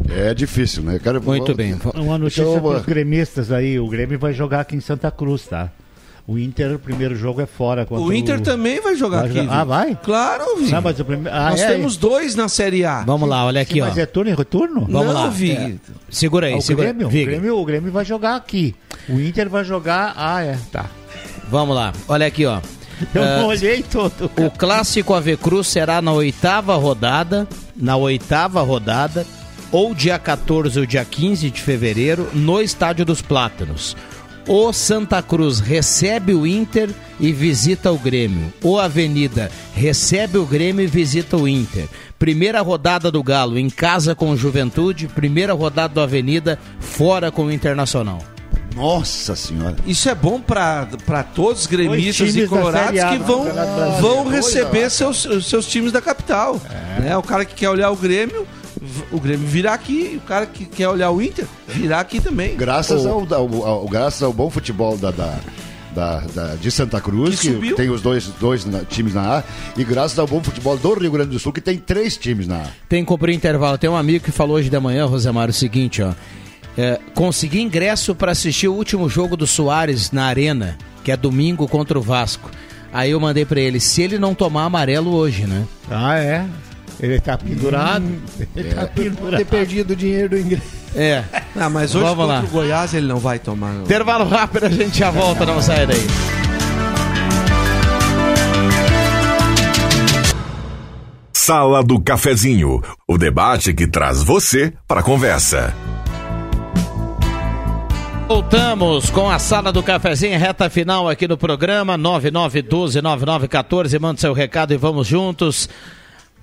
[0.08, 0.98] É difícil, né?
[1.02, 1.22] Quero...
[1.22, 1.78] Muito bem.
[1.94, 5.46] Uma notícia então, para os gremistas aí: o Grêmio vai jogar aqui em Santa Cruz,
[5.46, 5.72] tá?
[6.26, 7.86] O Inter, o primeiro jogo é fora.
[7.90, 8.42] O Inter o...
[8.42, 9.38] também vai jogar vai aqui.
[9.40, 9.60] Jogar...
[9.60, 9.98] Ah, vai?
[10.02, 10.70] Claro, Vi.
[10.70, 11.28] Não, mas o prime...
[11.28, 13.02] ah, Nós é, temos dois na Série A.
[13.02, 13.86] Vamos lá, olha aqui, Sim, ó.
[13.86, 14.86] Mas é turno e retorno?
[14.88, 15.28] Vamos Não, lá.
[15.28, 15.52] Vi.
[15.52, 15.74] É.
[16.08, 16.92] Segura aí, ah, o segura.
[16.92, 18.74] Grêmio, o Grêmio, o Grêmio vai jogar aqui.
[19.06, 20.14] O Inter vai jogar...
[20.16, 20.86] Ah, é, tá.
[21.50, 22.60] Vamos lá, olha aqui, ó.
[23.14, 24.30] Eu uh, olhei todo.
[24.30, 24.48] Cara.
[24.48, 27.46] O clássico Ave Cruz será na oitava rodada,
[27.76, 29.26] na oitava rodada,
[29.70, 33.94] ou dia 14 ou dia 15 de fevereiro, no Estádio dos Plátanos.
[34.46, 38.52] O Santa Cruz recebe o Inter e visita o Grêmio.
[38.62, 41.88] O Avenida recebe o Grêmio e visita o Inter.
[42.18, 47.46] Primeira rodada do Galo em casa com o Juventude, primeira rodada do Avenida fora com
[47.46, 48.18] o Internacional.
[48.76, 49.76] Nossa senhora.
[49.86, 53.46] Isso é bom para todos os gremistas e colorados que vão,
[54.00, 56.60] vão receber seus, seus times da capital.
[56.98, 57.00] É.
[57.00, 57.16] Né?
[57.16, 58.46] O cara que quer olhar o Grêmio,
[59.10, 60.20] o Grêmio virá aqui.
[60.22, 62.56] O cara que quer olhar o Inter, virá aqui também.
[62.56, 65.38] Graças, ao, ao, ao, graças ao bom futebol da, da...
[65.94, 69.44] Da, da, de Santa Cruz, que, que tem os dois, dois na, times na A,
[69.76, 72.62] e graças ao bom futebol do Rio Grande do Sul, que tem três times na
[72.62, 72.66] A.
[72.88, 73.78] Tem que cumprir intervalo.
[73.78, 76.12] Tem um amigo que falou hoje de manhã, Rosemar, o seguinte, ó
[76.76, 81.68] é, consegui ingresso para assistir o último jogo do Soares na Arena, que é domingo
[81.68, 82.50] contra o Vasco.
[82.92, 85.64] Aí eu mandei para ele, se ele não tomar amarelo hoje, né?
[85.90, 86.46] Ah, é?
[87.04, 88.04] Ele tá pendurado.
[88.04, 88.20] Hum,
[88.56, 88.84] ele tá é.
[88.84, 89.36] tá pendurado.
[89.36, 90.84] Ter perdido o dinheiro do ingresso.
[90.94, 91.24] É.
[91.54, 92.44] Ah, mas hoje Vamos contra lá.
[92.44, 93.72] o Goiás ele não vai tomar.
[93.72, 93.82] Não.
[93.82, 96.06] Intervalo rápido, a gente já volta, não sai daí.
[101.32, 105.74] Sala do Cafezinho, o debate que traz você para a conversa.
[108.26, 114.00] Voltamos com a sala do cafezinho, reta final aqui no programa 99129914.
[114.00, 115.68] Manda seu recado e vamos juntos.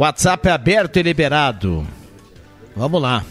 [0.01, 1.85] WhatsApp é aberto e liberado.
[2.75, 3.23] Vamos lá.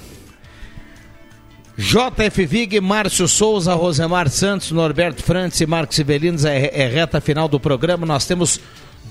[1.76, 7.48] JF Vig, Márcio Souza, Rosemar Santos, Norberto Frantz e Marcos Sibelinos é, é reta final
[7.48, 8.06] do programa.
[8.06, 8.60] Nós temos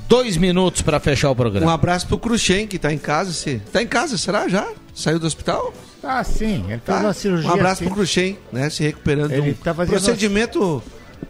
[0.07, 1.69] dois minutos para fechar o programa.
[1.69, 3.33] Um abraço pro Cruxem, que está em casa.
[3.33, 3.59] Se...
[3.73, 4.65] Tá em casa, será já?
[4.95, 5.73] Saiu do hospital?
[6.01, 6.63] Ah, sim.
[6.63, 6.99] Ele fez tá.
[6.99, 7.49] uma cirurgia.
[7.49, 8.69] Um abraço pro Cruxem, né?
[8.69, 9.33] Se recuperando.
[9.33, 10.63] Ele um tá fazendo procedimento.
[10.63, 10.83] Uma...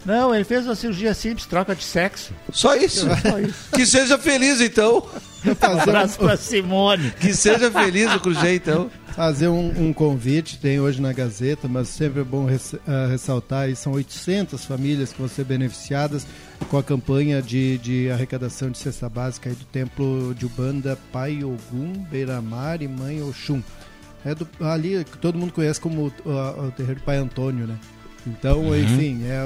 [0.06, 2.32] Não, ele fez uma cirurgia simples, troca de sexo.
[2.52, 3.08] Só isso?
[3.20, 3.54] Só isso.
[3.74, 5.04] que seja feliz, então.
[5.44, 7.10] Um abraço pra Simone.
[7.12, 8.90] Que seja feliz o então.
[9.08, 12.80] Fazer um, um, convite, tem hoje na Gazeta, mas sempre é bom res, uh,
[13.10, 16.26] ressaltar, e são 800 famílias que vão ser beneficiadas
[16.70, 21.92] com a campanha de, de arrecadação de cesta básica do Templo de Ubanda Pai Ogum,
[22.10, 23.62] Beiramar e Mãe Oxum.
[24.24, 27.66] É do, ali que todo mundo conhece como o, o, o terreiro do Pai Antônio,
[27.66, 27.76] né?
[28.26, 28.76] Então, uhum.
[28.76, 29.44] enfim, é,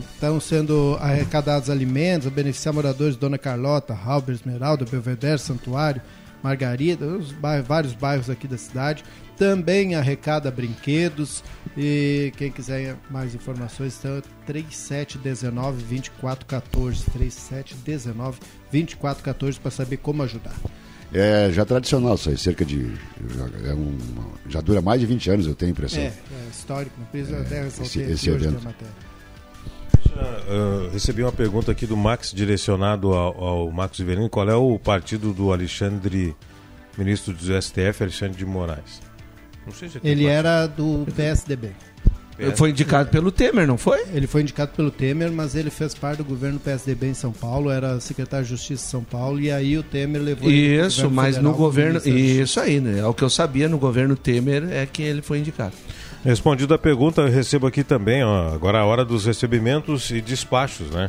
[0.00, 6.00] estão sendo arrecadados alimentos a beneficiar moradores de Dona Carlota, Halber, Esmeralda, Belvedere, Santuário,
[6.42, 9.04] Margarida, os bairros, vários bairros aqui da cidade.
[9.36, 11.44] Também arrecada brinquedos
[11.76, 18.40] e quem quiser mais informações, então 3719 2414 3719
[18.72, 20.56] 2414 para saber como ajudar.
[21.12, 22.92] É já tradicional isso aí, cerca de.
[23.34, 23.96] Já, é um,
[24.48, 26.02] já dura mais de 20 anos, eu tenho a impressão.
[26.02, 28.52] É, é histórico, não precisa até esse, ressaltar esse evento.
[28.54, 29.08] na matéria.
[30.18, 34.28] Uh, recebi uma pergunta aqui do Max, direcionado ao, ao Marcos Iverino.
[34.28, 36.34] Qual é o partido do Alexandre,
[36.96, 39.00] ministro do STF, Alexandre de Moraes?
[39.64, 40.38] Não sei se tem Ele partido.
[40.38, 41.70] era do PSDB.
[42.54, 44.04] Foi indicado pelo Temer, não foi?
[44.12, 47.70] Ele foi indicado pelo Temer, mas ele fez parte do governo PSDB em São Paulo,
[47.70, 51.34] era secretário de Justiça de São Paulo, e aí o Temer levou Isso, governo mas
[51.34, 52.00] federal no governo.
[52.06, 53.00] Isso aí, né?
[53.00, 55.74] É o que eu sabia no governo Temer é que ele foi indicado.
[56.24, 60.90] Respondido a pergunta, eu recebo aqui também, ó, agora a hora dos recebimentos e despachos,
[60.90, 61.08] né?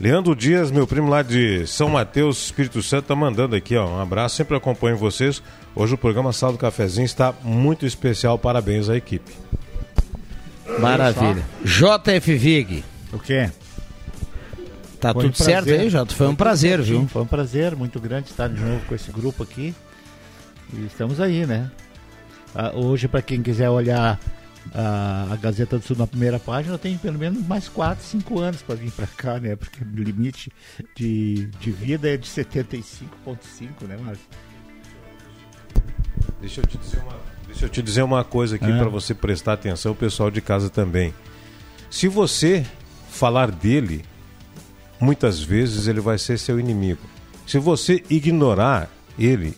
[0.00, 4.00] Leandro Dias, meu primo lá de São Mateus, Espírito Santo, tá mandando aqui, ó, um
[4.00, 5.42] abraço, sempre acompanho vocês.
[5.74, 9.32] Hoje o programa Sala do Cafezinho está muito especial, parabéns à equipe.
[10.80, 11.44] Maravilha.
[11.64, 12.84] JF Vig.
[13.12, 13.50] O quê?
[15.00, 15.80] Tá Foi um tudo certo prazer.
[15.80, 16.14] aí, Jota?
[16.14, 17.08] Foi um prazer, Sim, viu?
[17.08, 19.74] Foi um prazer muito grande estar de novo com esse grupo aqui.
[20.72, 21.70] E estamos aí, né?
[22.54, 24.18] Ah, hoje, para quem quiser olhar
[24.72, 28.40] ah, a Gazeta do Sul na primeira página, eu tenho pelo menos mais 4, 5
[28.40, 29.54] anos para vir para cá, né?
[29.56, 30.50] Porque o limite
[30.96, 34.24] de, de vida é de 75,5, né, Márcio?
[36.40, 37.16] Deixa eu te dizer uma,
[37.54, 38.78] deixa eu te dizer uma coisa aqui Ah.
[38.78, 41.14] para você prestar atenção, o pessoal de casa também.
[41.90, 42.66] Se você
[43.08, 44.04] falar dele,
[45.00, 47.00] muitas vezes ele vai ser seu inimigo.
[47.46, 49.54] Se você ignorar ele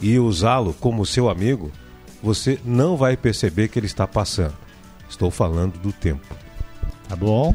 [0.00, 1.70] e usá-lo como seu amigo,
[2.22, 4.54] você não vai perceber que ele está passando.
[5.08, 6.26] Estou falando do tempo.
[7.08, 7.54] Tá bom?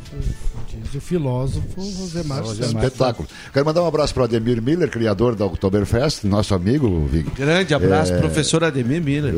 [0.83, 2.59] Diz o filósofo Rosemar Santos.
[2.59, 3.27] Espetáculo.
[3.53, 7.29] Quero mandar um abraço para o Ademir Miller, criador da Oktoberfest, nosso amigo, Vig.
[7.35, 9.33] Grande abraço, É, professor Ademir Miller.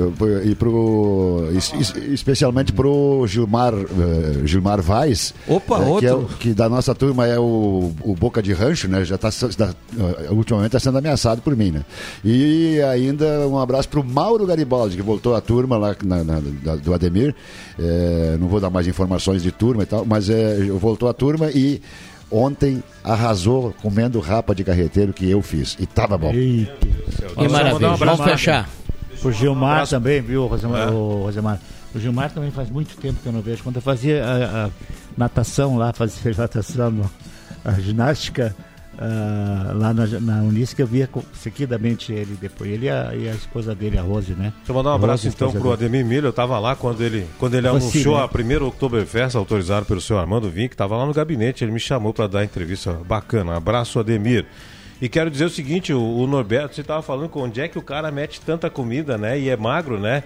[0.46, 5.34] E pro, es- es- especialmente pro Gilmar, eh, Gilmar Vaz.
[5.46, 6.34] Opa, eh, que, é outro.
[6.34, 9.04] o- que da nossa turma é o, o Boca de Rancho, né?
[9.04, 9.30] Já tá,
[10.32, 11.84] ultimamente está sendo ameaçado por mim, né?
[12.24, 16.76] E ainda um abraço pro Mauro Garibaldi, que voltou à turma lá na- na- da-
[16.78, 17.36] do Ademir.
[17.78, 21.50] Eh, não vou dar mais informações de turma e tal, mas é, voltou à turma
[21.52, 21.82] e
[22.32, 25.76] ontem arrasou comendo rapa de carreteiro que eu fiz.
[25.80, 26.32] E tava bom.
[26.34, 26.88] Eita.
[27.38, 27.96] Que maravilha.
[27.96, 28.70] Vamos fechar.
[29.24, 31.60] O Gilmar também, viu, Rosemar, o Rosemar?
[31.94, 33.64] O Gilmar também faz muito tempo que eu não vejo.
[33.64, 34.70] Quando eu fazia a, a
[35.18, 37.10] natação lá, fazia natação,
[37.64, 38.56] a ginástica
[38.98, 42.72] ah, lá na, na Unisc, eu via seguidamente ele depois.
[42.72, 44.54] Ele e a, e a esposa dele, a Rose, né?
[44.58, 45.72] Deixa eu mandar um abraço Rose, então pro.
[45.72, 46.26] Ademir Miller.
[46.26, 48.24] Eu estava lá quando ele, quando ele anunciou né?
[48.24, 51.64] a primeira Oktoberfest, autorizado pelo senhor Armando Vink, estava lá no gabinete.
[51.64, 53.58] Ele me chamou para dar entrevista bacana.
[53.58, 54.46] Abraço, Ademir.
[55.02, 57.78] E quero dizer o seguinte: o, o Norberto, você estava falando com onde é que
[57.78, 59.40] o cara mete tanta comida, né?
[59.40, 60.24] E é magro, né?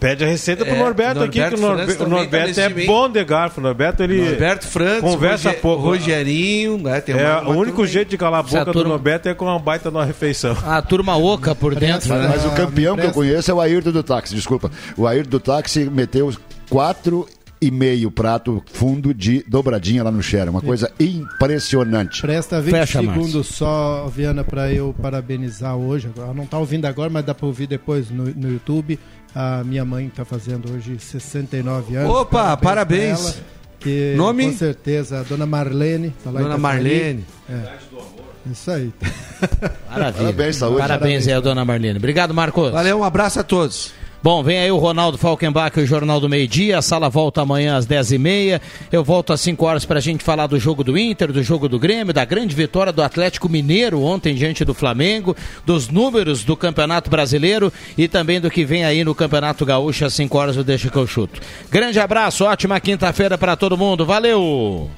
[0.00, 2.68] Pede a receita pro É, Norberto, aqui, Norberto que o, Norbe- o tá Norberto é
[2.86, 3.60] bom de garfo.
[3.60, 4.20] O Norberto, ele.
[4.22, 4.66] Norberto
[5.00, 5.82] conversa Roger- pouco.
[5.84, 7.00] Rogerinho, né?
[7.00, 9.28] Tem É, uma- uma o único turma jeito de calar a boca do turma- Norberto
[9.28, 10.56] é com uma baita numa refeição.
[10.64, 12.28] A turma oca por dentro, né?
[12.28, 14.70] Mas o campeão que eu conheço é o Ayrton do táxi, desculpa.
[14.96, 16.32] O Ayrton do táxi meteu
[16.68, 17.26] quatro
[17.60, 20.50] e meio prato fundo de dobradinha lá no Xera.
[20.50, 22.20] Uma coisa impressionante.
[22.22, 26.10] Presta 20 Fecha, segundos só, Viana, para eu parabenizar hoje.
[26.16, 28.98] Ela não está ouvindo agora, mas dá para ouvir depois no, no YouTube.
[29.38, 32.10] A minha mãe está fazendo hoje 69 anos.
[32.10, 33.20] Opa, parabéns.
[33.20, 33.44] pra ela,
[33.78, 34.46] que, Nome?
[34.46, 36.14] Com certeza, a dona Marlene.
[36.24, 36.56] Tá lá Dona.
[36.56, 37.22] Marlene.
[38.50, 38.90] Isso aí.
[39.90, 40.22] Maravilha.
[40.22, 40.78] Parabéns, saúde.
[40.78, 41.98] Parabéns aí, a dona Marlene.
[41.98, 42.72] Obrigado, Marcos.
[42.72, 43.92] Valeu, um abraço a todos.
[44.26, 46.78] Bom, vem aí o Ronaldo Falkenbach, o Jornal do Meio Dia.
[46.78, 48.60] A sala volta amanhã às 10h30.
[48.90, 51.68] Eu volto às 5 horas para a gente falar do jogo do Inter, do jogo
[51.68, 56.56] do Grêmio, da grande vitória do Atlético Mineiro ontem diante do Flamengo, dos números do
[56.56, 60.56] Campeonato Brasileiro e também do que vem aí no Campeonato Gaúcho às 5 horas.
[60.56, 61.40] Eu deixo que eu chuto.
[61.70, 64.04] Grande abraço, ótima quinta-feira para todo mundo.
[64.04, 64.90] Valeu!